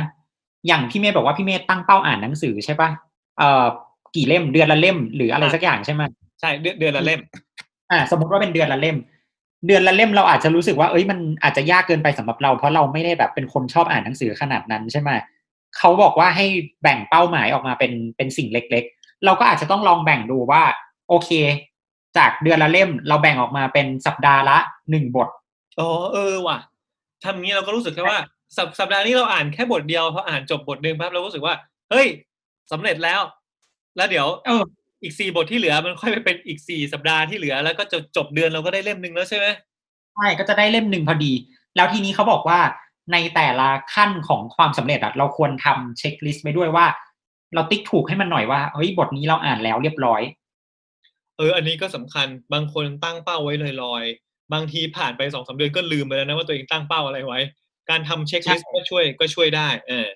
[0.66, 2.88] อย่างพี่เมย์บอกว่าพี่เมย์ตั้งเป้าอ่านหนังสือใช่ปะ
[3.38, 3.64] เอ่อ
[4.14, 6.03] กี่เล่มเดือนละเล่ม หรืออะไรสักอย่างใช่ไหม
[6.40, 7.20] ใช่เดือนเดือนละเล่ม
[7.90, 8.96] อ่า สมมติว่าเป็นเดือนละเล่ม
[9.66, 15.11] เดือนละเล่มเราอาจจะรู้สึกว่า เอ้ยมันอาจจะยากเกินไปสำหรับเรา เพราะเราไม่ได้แบบเป็นคนชอบอ่านหนังสือขนาดนั้นใช่ไหม
[15.79, 16.46] เขาบอกว่าให้
[16.83, 20.62] แบ่งเป้าหมายออกมาเป็นเป็นสิ่งเล็ก ๆ เราก็อาจจะต้องลองแบ่งดูว่า
[21.09, 21.31] โอเค
[22.16, 24.59] จากเดือนละเล่ม เราแบ่งออกมาเป็นสัปดาห์ละ
[24.90, 25.29] หนึ่งบท
[25.79, 26.59] อ๋อเออว่ะ
[27.24, 28.18] ทำงี้เราก็รู้สึกแค่ว่า
[28.57, 31.55] สัปสัปดาห์นี้เราอ่านแค่บทเดียวพออ่านจบบทหนึ่งปั๊บเรารู้สึกว่า
[31.90, 32.07] เฮ้ย
[32.72, 33.20] สำเร็จแล้ว
[33.96, 34.62] แล้วเดี๋ยวเออ
[35.02, 39.46] อีกสี่บทที่เหลือมันค่อยไปเป็นอีกสี่สัปดาห์ที่เหลือ แล้วก็จะจบเดือนเราก็ได้เล่มหนึ่งแล้วใช่ไหม
[40.14, 41.33] ใช่ก็จะได้เล่มหนึ่งพอดี
[41.76, 42.61] แล้วทีนี้เขาบอกว่า
[43.12, 46.87] ในแต่ละขั้นของความสำเร็จอะเราควรทำเช็คลิสต์ไปด้วยว่า
[47.54, 50.22] เราติ๊กถูกให้มันหน่อยว่าเฮ้ยบทนี้เราอ่านแล้วเรียบร้อย
[51.38, 57.40] เออ อันนี้ก็สำคัญบางคนตั้งเป้าไว้ลอยๆบางทีผ่านไปสองสามเดือนก็ลืมไปแล้วนะว่าตัวเองตั้งเป้าอะไรไว้
[57.90, 60.07] การทำ checklist ก็ช่วยก็ช่วยได้ เออ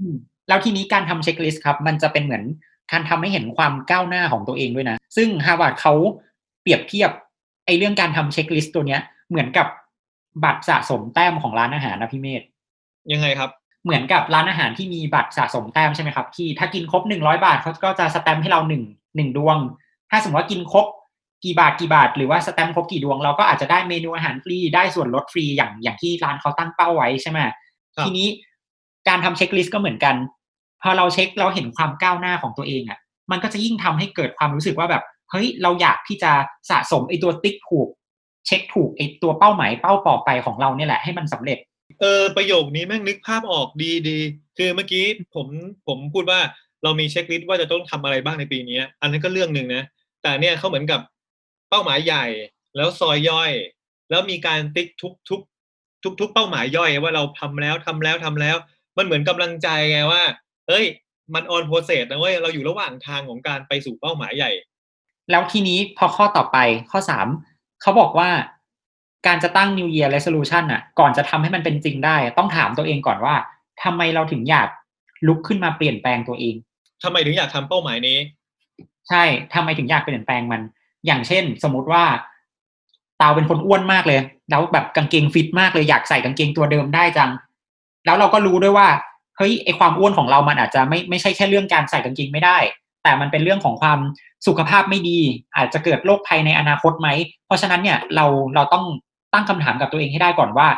[0.00, 0.16] อืม
[0.48, 2.44] แล้วทีนี้การทำ checklist ครับ มันจะเป็นเหมือน
[2.92, 5.94] การทำให้เห็นความก้าวหน้าของตัวเองด้วยนะ ซึ่งฮาวาดเขา
[6.62, 7.10] เปรียบเทียบ
[7.66, 9.66] ไอ้เรื่องการทำ checklist ตัวเนี้ย เหมือนกับ
[10.44, 12.42] บัตรสะสมแต้มของร้านอาหารนะพี่เมย์
[13.12, 13.50] ยังไงครับ
[13.84, 18.82] เหมือนกับร้านอาหารที่มีบัตรสะสมแต้มใช่ไหมครับที่ถ้ากินครบหนึ่งร้อยบาทเขาก็จะแสตมป์ให้เราหนึ่ง
[19.16, 19.56] หนึ่งดวง
[20.10, 20.86] ถ้าสมมติว่ากินครบ
[21.44, 27.54] กี่บาทกี่บาทหรือว่าแสตมป์ครบกี่ดวงเราก็อาจจะได้เมนูอาหารฟรีได้ส่วนลดฟรีอย่างอย่างที่ร้านเขาตั้งเป้าไว้ใช่ไหมครับ
[28.00, 28.28] ทีนี้
[29.08, 30.14] การทำเช็คลิสต์ก็เหมือนกัน
[30.84, 32.98] พอเราเช็คเราเห็นความก้าวหน้าของตัวเองอะ
[33.30, 36.32] มันก็จะยิ่งทำให้เกิดความรู้สึกว่าแบบเฮ้ยเราอยากที่จะ
[36.70, 37.88] สะสมไอ้ตัวติ๊กถูก
[38.46, 41.58] เช็คถูกไอ้ตัวเป้าหมายเป้าต่อไปของเราเนี่ยแหละให้มันสำเร็จ
[42.00, 44.18] เออประโยคนี้แม่งนึกภาพออกดีดี
[44.58, 45.46] คือเมื่อกี้ผม
[45.86, 46.40] ผมพูดว่า
[46.82, 49.84] เรามีเช็คลิสต์ว่าจะต้องทำอะไรบ้างในปีนี้อันนั้นก็เรื่องหนึ่งนะ
[50.22, 51.00] แต่เนี่ยเขาเหมือนกับ
[51.70, 52.24] เป้าหมายใหญ่
[52.76, 53.50] แล้วซอยย่อย
[54.10, 55.40] แล้วมีการติ๊กทุกทุก
[56.04, 58.56] ทุกทุกเป้าหมายย่อยว่าเราทำแล้วทำแล้วทำแล้ว
[58.96, 60.22] มันเหมือนกำลังใจไงว่า
[60.68, 60.84] เอ้ย
[61.34, 64.50] มันออนโปรเซสนะเว้ยเราอยู่ระหว่างทางของการไปสู่เป้าหมายใหญ่
[65.30, 66.58] แล้วทีนี้พอข้อต่อไป
[66.90, 67.26] ข้อสาม
[67.82, 68.30] เขาบอกว่า
[69.26, 73.34] การจะตั้ง New Year Resolution อะ ก่อนจะทำให้มันเป็นจริงได้ ต้องถามตัวเองก่อนว่า
[73.82, 74.68] ทำไมเราถึงอยาก
[75.26, 76.54] ลุกขึ้นมาเปลี่ยนแปลงตัวเอง
[77.02, 78.18] ทำไมถึงอยากทำเป้าหมายนี้
[79.08, 79.22] ใช่
[79.54, 80.62] ทำไมถึงอยากเปลี่ยนแปลงมัน
[81.06, 82.04] อย่างเช่น สมมุติว่า
[83.20, 87.30] ตาวเป็นคนอ้วนมากเลย แล้วแบบกางเกงฟิตมากเลยอยากใส่กางเกงตัวเดิมได้จัง
[88.04, 88.88] แล้วเราก็รู้ด้วยว่า
[89.38, 92.58] เฮ้ยไอความอ้วนของเรามันอาจจะไม่ไม่ใช่แค่เรื่องการใส่กางเกงไม่ได้
[93.02, 93.98] แต่มันเป็นเรื่องของความ
[94.46, 95.18] สุขภาพไม่ดี
[95.56, 97.08] อาจจะเกิดโรคภัยในอนาคตไหม
[97.46, 98.84] เพราะฉะนั้นเนี่ยเราเราต้อง
[99.32, 100.68] ตั้งคำถามกับตัวเองให้ได้ก่อนว่า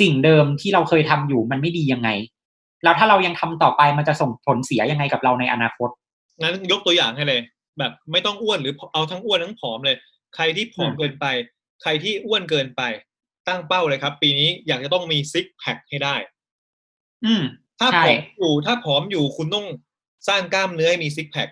[0.00, 2.08] สิ่งเดิมที่เราเคยทำอยู่มันไม่ดียังไง
[2.84, 5.88] แล้วถ้าเรายังทำต่อไปมันจะส่งผลเสียยังไงกับเราในอนาคต
[6.40, 7.40] งั้นยกตัวอย่างให้เลย
[7.78, 9.96] แบบไม่ต้องอ้วนหรือเอาทั้งอ้วนทั้งผอมเลย
[10.34, 11.26] ใครที่ผอมอืมเกินไป
[11.82, 12.82] ใครที่อ้วนเกินไป
[13.48, 16.14] ตั้งเป้าเลยครับ ปีนี้อยากจะต้องมี six pack ให้ได้
[17.24, 17.42] อืม
[17.80, 19.66] ถ้าใช่ผอมอยู่ถ้าผอมอยู่คุณต้อง
[20.28, 21.48] สร้างกล้ามเนื้อให้มี six pack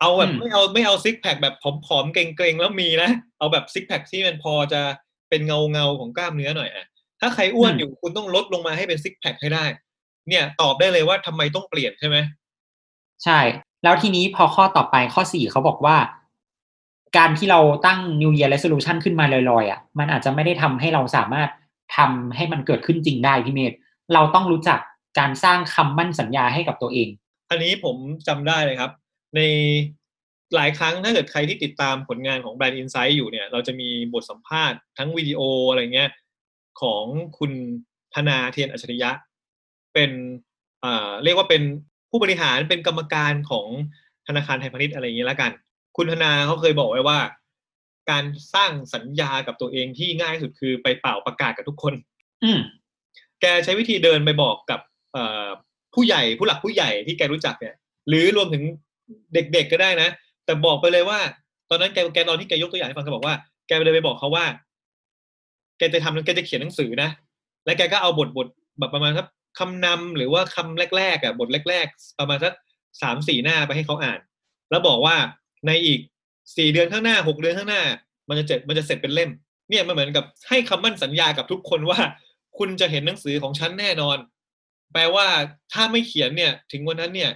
[0.00, 1.54] เอาแบบอืมไม่เอาไม่เอา six pack แบบ
[1.86, 4.80] ผอมๆเกร็งๆแล้วมีนะเอาแบบ six pack ที่มันพอจะ
[5.28, 6.86] เป็นเงาเงาๆของกล้ามเนื้อหน่อยอะ
[7.20, 9.64] ถ้าใครอ้วนอยู่คุณต้องลดลงมาให้เป็น six pack ให้ได้
[10.28, 12.16] เนี่ยตอบได้เลยว่าทำไมต้องเปลี่ยนใช่ไหม
[13.24, 13.38] ใช่
[13.84, 15.96] แล้วทีนี้พอข้อต่อไปข้อสี่เขาบอกว่า
[17.16, 21.48] การที่เราตั้ง New Year Resolution ขึ้นมาลอยๆอะมันอาจจะไม่ได้ทำให้เราสามารถ
[21.96, 23.72] ทำให้มันเกิดขึ้นจริงได้พี่เมธ
[24.14, 24.78] เราต้องรู้จัก
[25.18, 27.08] การสร้างคำมั่นสัญญาให้กับตัวเอง
[27.50, 27.96] อันนี้ผม
[28.28, 28.90] จำได้เลยครับ
[29.36, 29.40] ใน
[30.54, 36.10] หลายครั้งถ้าเกิดใครที่ติดตามผลงานของ Brand Insight อยู่เนี่ย เราจะมีบทสัมภาษณ์ทั้งวิดีโออะไรเงี้ย
[36.80, 37.04] ของ
[37.38, 37.52] คุณ
[38.14, 39.10] ธนาเทียนอัจฉริยะ
[39.94, 40.10] เป็น
[40.84, 41.62] อ่าเรียกว่าเป็น
[42.10, 43.66] ผู้บริหารเป็นกรรมการของ
[44.26, 45.50] ธนาคารไทยพาณิชย์อะไรอย่างนี้แล้วกัน
[45.96, 47.18] คุณธนาเขาเคยบอกไว้ว่า
[48.10, 51.94] การสร้างสัญญากับตัวเองที่ง่ายที่สุดคือไปเป่าประกาศกับทุกคน
[52.44, 52.60] อืม
[53.40, 54.89] แกใช้วิธีเดินไปบอกกับเอ่อ
[55.94, 57.74] ผู้ใหญ่ผู้หลักผู้ใหญ่ที่แกรู้จักเนี่ย
[58.08, 58.62] หรือรวมถึง
[59.34, 60.08] เด็กๆก็ได้นะ
[60.44, 61.20] แต่บอกไปเลยว่า
[61.70, 63.34] ตอนนั้นแกแกตอนที่แกยกตัวอย่างให้ฟังแกบอกว่า
[63.66, 64.44] แกเลยไปบอกเขาว่า
[65.78, 67.10] แกจะทำแกจะเขียนหนังสือนะ
[67.64, 68.46] แล้วแกก็เอาบทบท
[68.78, 69.26] แบบประมาณสัก
[69.58, 72.52] คำนำหรือว่าคำแรกๆอะบทแรก ๆ ประมาณสัก
[73.02, 74.20] สามสี่หน้าไปให้เขาอ่าน
[74.70, 75.16] แล้วบอกว่า
[75.66, 76.00] ในอีก
[76.56, 77.82] สี่เดือนข้างหน้าหกเดือนข้างหน้า
[78.28, 79.30] มันจะเสร็จมันจะเสร็จเป็นเล่ม
[79.68, 82.00] เนี่ยมันเหมือนกับให้คำมั่นสัญญากับทุกคนว่า
[82.58, 84.16] คุณจะเห็นหนังสือของฉันแน่นอน
[84.92, 85.26] แปลว่า
[85.72, 87.30] ถ้าไม่เขียนเนี่ย ถึงวันนั้นเนี่ย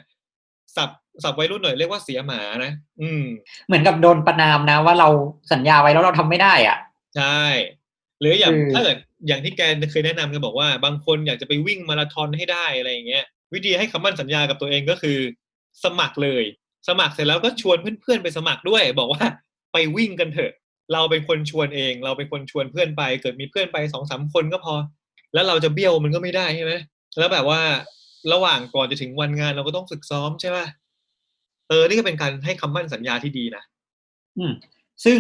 [0.77, 0.91] สับ
[1.23, 3.25] สับวัยรุ่นหน่อยเรียกว่าเสียหมานะ อืม
[3.67, 5.09] เหมือนกับโดนประนามนะว่าเรา
[5.53, 6.79] สัญญาไว้แล้วเราทำไม่ได้อะ
[7.17, 7.43] ใช่
[8.21, 15.19] หรืออย่างอืมถ้าเกิดอย่างที่แกเคยแนะนำกันบอกว่า บางคนอยากจะไปวิ่งมาราธอนให้ได้อะไรอย่างเงี้ย วิธีให้คำมั่นสัญญากับตัวเองก็คือ
[15.85, 16.45] สมัครเลย
[16.89, 19.25] สมัครเสร็จแล้วก็ชวนเพื่อนๆไปสมัครด้วย บอกว่า
[19.73, 20.53] ไปวิ่งกันเถอะ
[20.93, 24.75] เราเป็นคนชวนเอง เราเป็นคนชวนเพื่อนไป เกิดมีเพื่อนไปสองสามคนก็พอ
[25.35, 26.73] แล้วเราจะเบี้ยวมันก็ไม่ได้ใช่ไหม
[27.19, 27.61] แล้วแบบว่า
[28.33, 30.67] ระหว่างก่อนจะถึงวันงานเราก็ต้องฝึกซ้อมใช่ป่ะ
[31.69, 33.63] เออ นี่ก็เป็นการให้คำมั่นสัญญาที่ดีนะ
[34.39, 34.53] อืม
[35.05, 35.19] ซึ่ง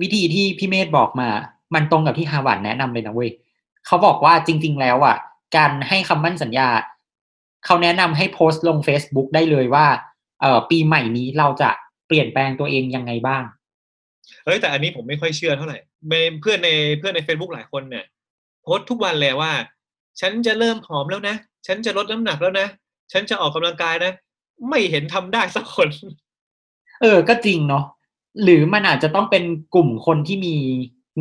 [0.00, 1.28] วิธีที่พี่เมธบอกมา
[1.74, 3.30] มันตรงกับที่ฮาวาดแนะนำเลยนะเว้ย
[3.86, 5.16] เขาบอกว่าจริง ๆ แล้วอะ
[5.56, 6.68] การให้คำมั่นสัญญา
[7.64, 9.86] เขาแนะนำให้โพสต์ลง Facebook ได้เลยว่า
[10.40, 11.70] เอ่อปีใหม่นี้เราจะ
[12.06, 13.42] เปลี่ยนแปลงตัวเองยังไงบ้าง
[14.44, 15.78] เฮ้ยแต่อันนี้ผมไม่ค่อยเชื่อเท่าไหร่
[16.10, 18.04] ในเพื่อนในเพื่อนใน Facebook หลายคนเนี่ย
[18.62, 19.52] โพสต์ทุกวันเลยว่า
[20.20, 22.68] ฉันจะเริ่มผอมแล้วนะ ฉันจะลดน้ำหนักแล้วนะ
[23.12, 24.12] ฉันจะออกกำลังกายนะ
[24.68, 25.88] ไม่เห็นทำได้สักคน
[27.02, 27.84] เออ ก็จริงเนาะ
[28.42, 29.44] หรือมันอาจจะต้องเป็น
[29.74, 30.56] กลุ่มคนที่มี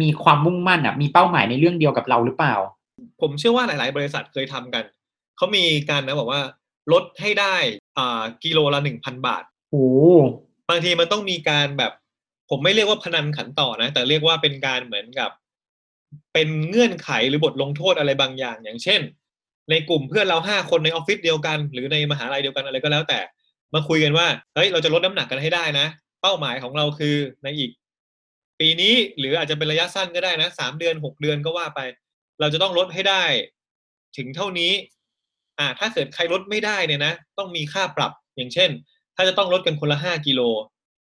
[0.01, 2.55] มีความมุ่งมั่นอะ มีเป้าหมายในเรื่องเดียวกับเราหรือเปล่า
[3.21, 4.83] ผมเชื่อว่าหลาย ๆ บริษัทเคยทำกัน
[5.37, 6.41] เขามีการนะบอกว่า
[6.93, 7.55] ลดให้ได้
[7.97, 9.87] อ่ากิโลละหนึ่งพันบาท โอ้
[10.69, 11.91] บางทีมันต้องมีการแบบ
[12.49, 15.29] ผมไม่เรียกว่าพนันขันต่อนะ แต่เรียกว่าเป็นการเหมือนกับ
[16.33, 19.01] เป็นเงื่อนไขหรือบทลงโทษอะไรบางอย่าง อย่างเช่น
[19.69, 23.19] ในกลุ่มเพื่อนเราห้าคนในออฟฟิศเดียวกัน หรือในมหาลัยเดียวกันอะไรก็แล้วแต่
[23.73, 25.87] มาคุยกันว่าเฮ้ยเราจะลดน้ำหนักกันให้ได้นะ
[26.21, 27.71] เป้าหมายของเราคือในอีก
[28.59, 31.79] ปีนี้หรืออาจจะเป็นระยะสั้นก็ได้นะสามเดือนหกเดือนก็ว่าไป
[32.39, 33.23] เราจะต้องลดให้ได้
[34.17, 34.71] ถึงเท่านี้
[35.59, 38.69] อ่า ถ้าเกิดใครลดไม่ได้เนี่ยนะ ต้องมีค่าปรับอย่างเช่น
[39.15, 40.41] ถ้าจะต้องลดกันคนละห้ากิโล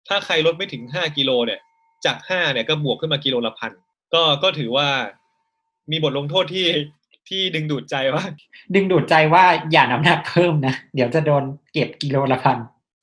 [0.08, 1.60] ถ้าใครลดไม่ถึงห้ากิโลเนี่ย
[2.06, 3.72] จากห้าเนี่ยก็บวกขึ้นมากิโลละพัน
[4.15, 4.88] ก็ก็ถือว่า
[5.91, 6.67] มีบทลงโทษที่
[7.30, 8.23] ที่ดึงดูดใจว่า
[8.75, 12.58] ดึงดูดใจว่าอย่าน้ำหนักเพิ่มนะ เดี๋ยวจะโดนเก็บกิโลละพัน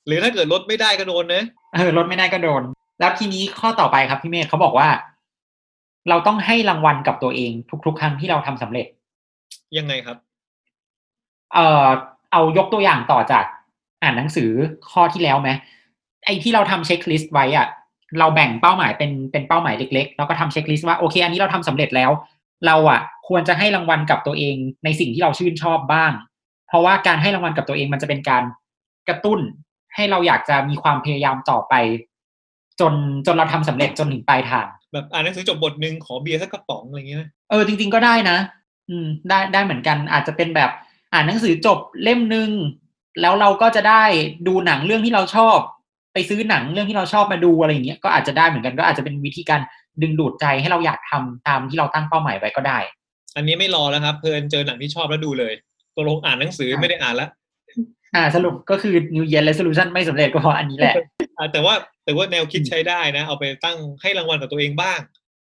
[0.07, 2.61] หรือถ้าเกิดลดไม่ได้ก็โดนนะเออลดไม่ได้ก็โดน
[2.99, 4.89] แล้วทีนี้ข้อต่อไปครับพี่เมธเขาบอกว่า
[6.09, 7.51] เราต้องให้รางวัลกับตัวเอง
[7.85, 8.87] ทุก ๆ ครั้งที่เราทำสำเร็จ
[9.77, 10.17] ยังไงครับ
[11.53, 11.87] เอ่อ
[12.31, 13.45] เอายกตัวอย่างต่อจาก
[14.01, 14.51] อ่านหนังสือ
[14.91, 15.49] ข้อที่แล้วไหม
[16.25, 17.67] ไอ้ที่เราทำ checklist ไว้อะ
[18.19, 22.11] เราแบ่งเป้าหมายเป็นเป็นเป้าหมายเล็กๆ แล้วก็ทำ checklist ว่าโอเค อันนี้เราทำสำเร็จแล้ว
[22.65, 26.11] เราอะควรจะให้รางวัลกับตัวเองในสิ่งที่เราชื่นชอบบ้าง
[26.67, 28.43] เพราะว่าการให้รางวัลกับตัวเองมันจะเป็นการ
[29.09, 29.39] กระตุ้น
[29.95, 31.73] ให้เราอยากจะมีความพยายามต่อไป
[32.79, 32.93] จน
[33.25, 38.37] จนเราทำสำเร็จจนถึงปลายทางแบบอ่านหนังสือจบบทหนึ่งขอเบียร์สักกระป๋องอะไรอย่างเงี้ยนะเออจริง ๆก็ได้นะ
[38.89, 40.71] อืม ได้ได้เหมือนกัน อาจจะเป็นแบบ
[41.13, 42.49] อ่านหนังสือจบเล่มหนึ่ง
[43.21, 44.03] แล้วเราก็จะได้
[44.47, 45.57] ดูหนังเรื่องที่เราชอบ
[46.13, 49.61] ไปซื้อหนังเรื่องที่เราชอบมาดูอะไรอย่างเงี้ยก็อาจจะได้เหมือนกันก็อาจจะเป็นวิธีการ
[50.01, 52.79] ดึงดูดใจให้เราอยากทำตามที่เราตั้งเป้าหมายไว้ก็ได้
[53.35, 55.53] อันนี้ไม่รอแล้วครับ เพลินเจอหนังที่ชอบแล้วดูเลย
[55.95, 57.29] ตัวลงอ่านหนังสือไม่ได้อ่านแล้ว
[58.15, 60.95] อ่าสรุปก็คือ New Year Resolution ไม่สำเร็จก็เพราะอันนี้แหละ
[61.37, 61.73] อ่าแต่ว่า
[62.03, 64.99] แต่ว่าแนวคิดใช้ได้นะ เอาไปตั้งให้รางวัลกับตัวเองบ้าง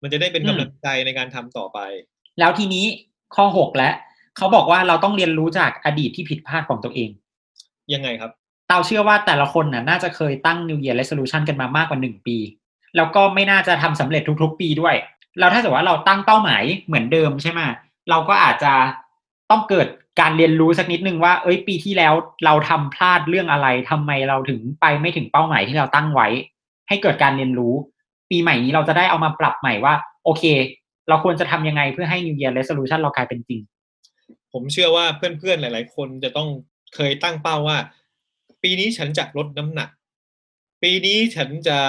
[0.01, 1.79] มันจะได้เป็นอืมกำลังใจในการทำต่อไป
[2.39, 2.85] แล้วทีนี้
[3.35, 3.93] ข้อหกแล้ว
[4.37, 7.09] เขาบอกว่าเราต้องเรียนรู้จากอดีตที่ผิดพลาดของตัวเอง
[7.93, 8.31] ยังไงครับ
[8.67, 12.37] เตาเชื่อว่าแต่ละคนน่ะน่าจะเคยตั้ง New Year Resolution กันมามากกว่าหนึ่งปี
[12.97, 14.95] แล้วก็ไม่น่าจะทำสำเร็จทุกๆ ปีด้วย
[15.39, 17.61] แล้วถ้าสมมติว่าเราตั้งเป้าหมายเหมือนเดิมใช่ไหม
[18.09, 18.73] เราก็อาจจะ
[19.51, 19.87] ต้องเกิด
[20.21, 22.13] การเรียนรู้สักนิดนึงว่า เอ้ยปีที่แล้ว
[22.45, 26.27] เราทำพลาดเรื่องอะไรทำไมเราถึงไปไม่ถึงเป้าหมายที่เราตั้งไว้
[26.87, 27.73] ให้เกิดการเรียนรู้
[28.29, 29.93] ปีใหม่นี้เราจะได้เอามาปรับใหม่ว่า
[30.25, 30.43] โอเค
[31.09, 33.59] เราควรจะทำยังไงเพื่อให้ New Year Resolution เรากลายเป็นจริง
[34.53, 36.49] ผมเชื่อว่าเพื่อนๆหลาย ๆ คนจะต้อง
[36.95, 37.77] เคยตั้งเป้าว่า
[38.63, 39.89] ปีนี้ฉันจะลดน้ำหนัก
[40.83, 41.79] ปีนี้ฉันจะ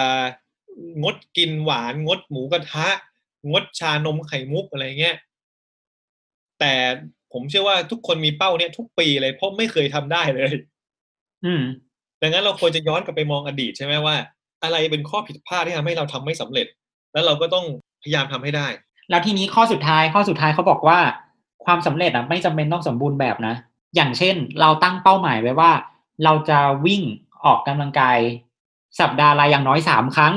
[1.02, 2.88] งดกินหวาน งดหมูกระทะ
[3.50, 5.16] งดชานมไข่มุกอะไรเงี้ย
[6.60, 6.72] แต่
[7.32, 10.52] ผมเชื่อว่าทุกคนมีเป้าเนี่ยทุกปีเลยเพราะไม่เคยทำได้เลย
[11.44, 11.62] อืม
[12.22, 14.16] ดังนั้นเราควรจะย้อนกลับไปมองอดีตใช่ไหมว่า
[14.62, 16.66] อะไรเป็นข้อผิดพลาดที่ทำให้เราทำไม่สำเร็จ
[17.12, 17.64] แล้วเราก็ต้อง
[18.02, 18.66] พยายามทำให้ได้
[19.10, 20.98] แล้วทีนี้ข้อสุดท้ายข้อสุดท้ายเขาบอกว่า
[21.64, 23.54] ความสำเร็จอะไม่จำเป็นต้องสมบูรณ์แบบนะ
[23.96, 25.70] อย่างเช่น เราตั้งเป้าหมายไว้ว่า
[26.24, 27.02] เราจะวิ่ง
[27.44, 28.18] ออกกำลังกาย
[29.00, 30.34] สัปดาห์ละอย่างน้อยสามครั้ง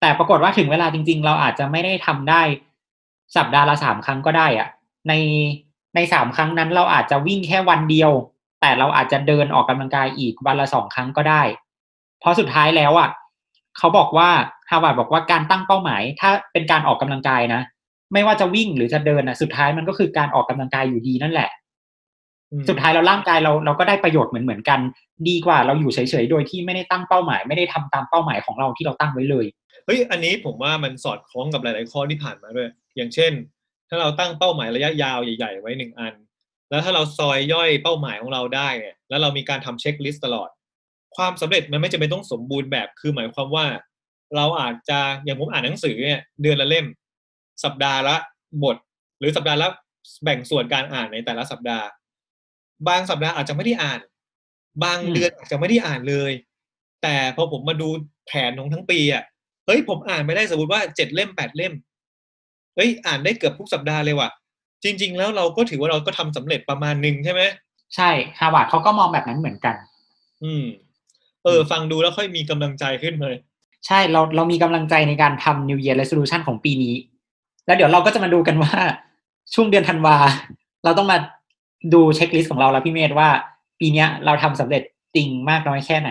[0.00, 2.42] แต่ปรากฏว่าถึงเวลาจริง ๆ เราอาจจะไม่ได้ทำได้
[3.36, 4.68] สัปดาห์ละสามครั้งก็ได้อะ
[5.08, 5.12] ใน
[5.94, 8.10] ในสามครั้งนั้นเราอาจจะวิ่งแค่วันเดียว
[8.60, 11.42] แต่เราอาจจะเดินออกกำลังกายอีกวันละสองครั้งก็ได้
[12.20, 13.10] เพราะสุดท้ายแล้วอะ
[13.78, 14.30] เขาบอกว่า
[14.70, 17.60] ฮาวาดบอกว่าการตั้งเป้าหมาย ถ้าเป็นการออกกำลังกายนะ
[18.12, 21.50] ไม่ว่าจะวิ่งหรือจะเดินนะสุดท้ายมันก็คือการออกกำลังกายอยู่ดีนั่นแหละ
[22.68, 24.80] สุดท้ายเราร่างกายเราเราก็ได้ประโยชน์เหมือนเหมือนกัน
[25.28, 29.46] ดีกว่าเราอยู่เฉยๆโดยที่ไม่ได้ตั้งเป้าหมาย ไม่ได้ทำตามเป้าหมายของเราที่เราตั้งไว้เลย
[29.84, 33.32] เฮ้ยอันนี้ผมว่ามันสอดคล้องกับหลาย ๆ ข้อที่ผ่านมาด้วยอย่างเช่น
[33.88, 36.14] ถ้าเราตั้งเป้าหมายระยะยาวใหญ่ ๆ ไว้หนึ่งอัน
[36.70, 40.48] แล้วถ้าเราซอยย่อยเป้าหมายของเราได้เนี่ยแล้วเรามีการทำเช็คลิสต์ตลอด
[41.16, 43.66] ความสำเร็จมันไม่จำเป็นต้องสมบูรณ์แบบคือหมายความว่า
[44.36, 46.86] เราอาจจะอย่างผมอ่านหนังสือเนี่ยเดือนละเล่ม
[47.64, 48.16] สัปดาห์ละ
[48.64, 48.76] บท
[49.18, 49.68] หรือสัปดาห์ละ
[50.24, 51.86] แบ่งส่วนการอ่านในแต่ละสัปดาห์
[52.88, 54.00] บางสัปดาห์อาจจะไม่ได้อ่าน
[54.84, 56.32] บางอืมเดือนอาจจะไม่ได้อ่านเลย
[57.02, 57.88] แต่พอผมมาดู
[58.26, 59.22] แผนของทั้งปีอะ
[59.66, 61.72] เฮ้ยผมอ่านไม่ได้สมมติว่าเจ็ดเล่มแปดเล่ม
[62.76, 64.30] เฮ้ยอ่านได้เกือบทุกสัปดาห์เลยว่ะ
[64.84, 67.42] จริง ๆ แล้วเราก็ถือว่าเราก็ทำสำเร็จประมาณหนึ่งใช่ไหม
[67.96, 69.74] ใช่ฮาวาดเขาก็มองแบบนั้นเหมือนกัน
[70.44, 70.64] อืม
[71.44, 73.34] เออ ฟังดูแล้วค่อยมีกำลังใจขึ้นเลย
[73.86, 76.94] ใช่เราเรามีกำลังใจในการทำ New Year Resolution ของปีนี้
[77.66, 78.72] แล้วเดี๋ยวเราก็จะมาดูกันว่า
[79.54, 80.16] ช่วงเดือนธันวา
[80.84, 81.18] เราต้องมา
[81.94, 83.28] ดูเช็คลิสต์ของเราแล้วพี่เมธว่า
[83.80, 84.82] ปีเนี้ยเราทำสำเร็จ
[85.14, 86.10] จริงมากน้อยแค่ไหน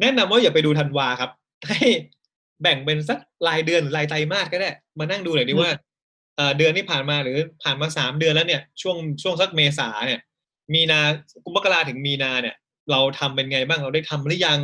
[0.00, 1.30] แนะนำว่าอย่าไปดูธันวาครับ
[1.68, 1.86] ให้
[2.62, 5.70] แบ่งเป็นสักรายเดือนหรือรายไตรมาสก็ได้ มานั่งดูหน่อยดีว่า
[6.36, 10.20] เอ่อเดือนที่ผ่านมาหรือผ่านมาสามเดือนแล้วเนี่ยช่วงช่วงสักเมษาเนี่ย
[10.74, 11.00] มีนา
[11.44, 12.56] กุมภาถึงมีนาเนี่ย
[12.90, 14.58] เราทำเป็นไงบ้างเราได้ทำหรือยัง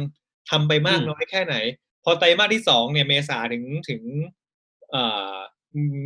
[0.50, 1.54] ทำไปมากอืมน้อยแค่ไหน
[2.04, 4.02] พอไตรมาสที่สองเนี่ยเมษาถึงถึง
[4.90, 5.34] เอ่อ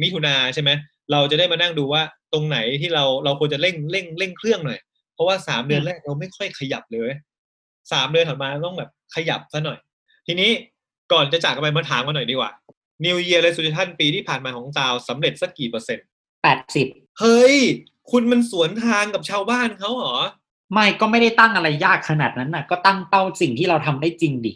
[0.03, 0.71] มิถุนาใช่ไหม
[1.13, 4.81] เราจะได้มานั่งดูว่าตรงไหนที่เราเราควรจะเร่งเร่งเร่งเครื่องหน่อย
[5.15, 7.11] เพราะว่าสามเดือนแรกเราไม่ค่อยขยับเลย
[7.93, 9.79] สามเดือนถัดมาต้องแบบขยับซะหน่อย
[10.27, 10.51] ทีนี้
[11.13, 12.51] ก่อนจะจากกันไปมาถามกันหน่อยดีกว่า
[13.05, 16.07] New Year Resolution ปีที่ผ่านมาของตาวสำเร็จสักกี่เปอร์เซ็นต์
[16.43, 16.87] แปดสิบ
[17.21, 17.57] เฮ้ย
[18.11, 20.17] คุณมันสวนทางกับชาวบ้านเขาเหรอ
[20.73, 24.53] ไม่ก็ไม่ได้ตั้งอะไรยากขนาดนั้นน่ะก็ตั้งเป้าสิ่งที่เราทำได้จริงดิ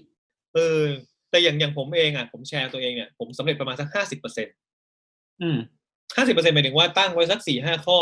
[0.54, 0.82] เออ
[1.30, 4.54] แต่อย่างอย่างผมเองอะ ผมแชร์ตัวเองเนี่ยผมสำเร็จประมาณสักห้าสิบเปอร์เซ็นต์
[5.42, 5.58] อืม
[6.16, 7.98] ห้าสิบเปอร์เซ็นต์หมายถึงว่าตั้งไว้สักสี่ห้าข้อ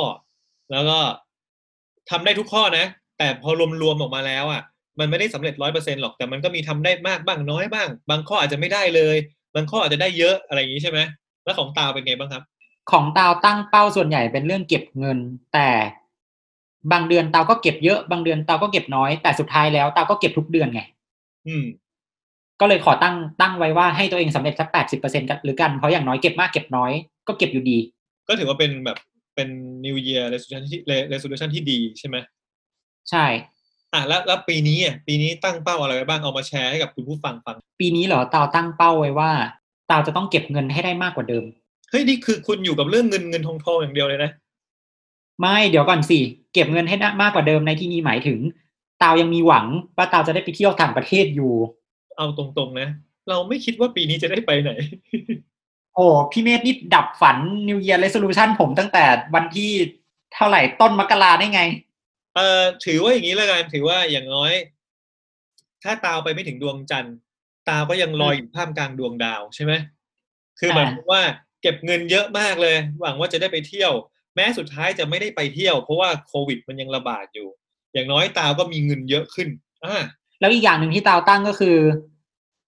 [0.72, 0.98] แล้วก็
[2.10, 2.86] ทำได้ทุกข้อนะ
[3.18, 3.50] แต่พอ
[3.82, 4.62] รวมๆออกมาแล้วอะ
[4.98, 9.16] มันไม่ได้สำเร็จร้อยเปอร์เซ็นต์หรอก แต่มันก็มีทำได้มากบ้างน้อยบ้าง บางข้ออาจจะไม่ได้เลย
[9.54, 10.98] บางข้ออาจจะได้เยอะอะไรอย่างนี้ใช่ไหม
[11.44, 12.42] แล้วของตาวเป็นไงบ้างครับ
[12.90, 15.18] ของตาวตั้งเป้าส่วนใหญ่เป็นเรื่องเก็บเงิน
[15.52, 15.68] แต่
[16.92, 20.80] บางเดือนตาวก็เก็บเยอะ บางเดือนตาวก็เก็บน้อย แต่สุดท้ายแล้วตาวก็เก็บทุกเดือนไง
[21.46, 21.64] อืม
[22.60, 26.92] ก็เลยขอตั้งตั้งไว้ว่าให้ตัวเองสำเร็จสักแปดสิบเปอร์เซ็นต์หรือกัน เพราะอย่างน้อยเก็บมากเก็บน้อย
[27.28, 27.78] ก็เก็บอยู่ดี
[28.28, 28.98] ก็ถือว่าเป็นแบบ
[29.34, 29.48] เป็น
[29.84, 30.80] New Year Resolution ที่
[31.12, 32.16] Resolution ที่ดีใช่ไหม
[33.10, 33.26] ใช่
[33.92, 39.30] อะแล้วแล้วปีนี้อะปีนี้ตั้งเป้าอะไรไว้บ้างเอามาแชร์ให้กับคุณผู้ฟังฟัง ปีนี้เหรอตาวตั้งเป้าไว้ว่า
[39.90, 41.44] ตาวจะต้องเก็บเงินให้ได้มากกว่าเดิม
[41.90, 44.30] เฮ้ยนี่คือคุณอยู่กับเรื่องเงินเงินทองทองอย่างเดียวเลยนะ
[45.40, 46.18] ไม่เดี๋ยวก่อนสิ
[46.54, 48.38] เก็บเงินให้ได้มากกว่าเดิมในที่นี้หมายถึง
[49.02, 51.52] ตาวยังมีหวังว่าตาวจะได้ไปเที่ยวต่างประเทศอยู่
[52.16, 52.88] เอาตรงๆนะ
[53.28, 54.70] เราไม่คิดว่าปีนี้จะได้ไปไหน
[55.96, 57.36] โอ้พี่เมธนี่ดับฝัน
[57.68, 59.04] New Year Resolution ผมตั้งแต่
[59.34, 59.70] วันที่
[60.34, 61.62] เท่าไหร่ต้นมกราได้ไง
[62.34, 64.52] เอ่อถือว่าอย่างนี้แล้วกันถือว่าอย่างน้อย
[65.82, 67.16] ถ้าตาวไปไม่ถึงดวงจันทร์
[67.68, 69.72] ตาวก็ยังลอยอยู่ท่ามกลางดวงดาวใช่ไหม
[70.58, 71.22] คือหมายความว่า
[71.62, 73.92] เก็บเงินเยอะมากเลย หวังว่าจะได้ไปเที่ยว
[74.34, 77.48] แม้สุดท้ายจะไม่ได้ไปเที่ยว เพราะว่าโควิด มันยังระบาดอยู่
[77.92, 79.48] อย่างน้อยตาวก็มีเงินเยอะขึ้น
[79.84, 80.02] อ่า
[80.40, 81.76] แล้วอีกอย่างหนึ่งที่ตาวตั้งก็คือ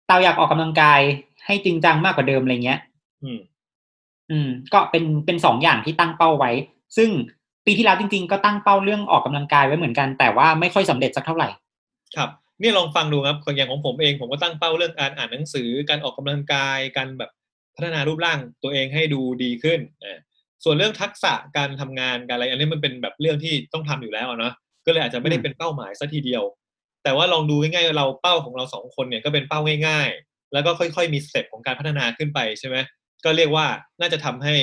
[0.08, 1.00] ตาวอยากออกกำลังกาย
[1.46, 2.80] ให้จริงจังมากกว่าเดิมอะไรเงี้ย
[3.22, 3.40] อืม
[4.30, 6.50] อืม ก็เป็นเป็นสองอย่างที่ตั้งเป้าไว้
[6.96, 7.10] ซึ่ง
[7.66, 11.48] ปีที่แล้วจริง ๆ ก็ตั้งเป้าเรื่องออกกำลังกายไว้เหมือนกัน แต่ว่าไม่ค่อยสำเร็จสักเท่าไหร่
[12.16, 12.30] ครับ
[12.62, 17.30] นี่ลองฟังดูครับอย่างของผมเองผมก็ตั้งเป้าเรื่องการอ่านหนังสือการออกกำลังกายการแบบ
[17.76, 20.18] พัฒนารูปร่างตัวเองให้ดูดีขึ้นอ่า
[20.64, 24.52] ส่วนเรื่องทักษะการทำงานการอะไร อันนี้มันเป็นแบบเรื่องที่ต้องทำอยู่แล้วอะเนาะ
[24.86, 26.42] ก็เลยอาจจะไม่ได้อืมเป็นเป้าหมายซะทีเดียว
[27.04, 32.76] แต่ว่าลองดูง่ายๆเราเป้าของเราสองคนเนี่ยก็เป็นเป้าง่าย ๆ แล้วก็ค่อยๆมีสเต็ปของการพัฒนาขึ้นไปใช่ไหม
[33.24, 33.66] ก็เรียกว่า
[34.00, 34.54] น่าจะทำให้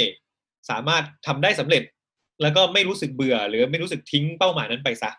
[0.69, 1.83] สามารถทำได้สำเร็จ
[2.41, 5.09] แล้วก็ไม่รู้สึกเบื่อ หรือไม่รู้สึกทิ้งเป้าหมายนั้นไปซะ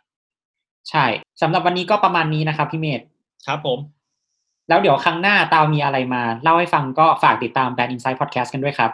[0.91, 1.07] ใช่
[1.43, 3.01] สำหรับวันนี้ก็ประมาณนี้นะครับพี่เมธ
[3.47, 3.79] ครับผม
[4.69, 8.91] แล้วเดี๋ยวครั้งหน้าตาวมีอะไรมา เล่าให้ฟังก็ฝากติดตาม Bad Insight Podcast กันด้วยครับ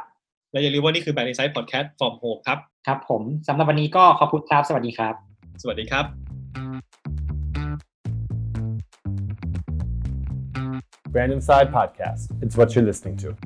[0.53, 5.15] และอย่าลืมว่านี่คือ Bad Insight Podcast from home ครับ ครับผมสำหรับวันนี้ก็ขอบคุณครับ สวัสดีครับ
[5.63, 6.05] สวัสดีครับ
[11.13, 12.23] Brand Inside Podcast.
[12.43, 13.37] It's what you're listening to.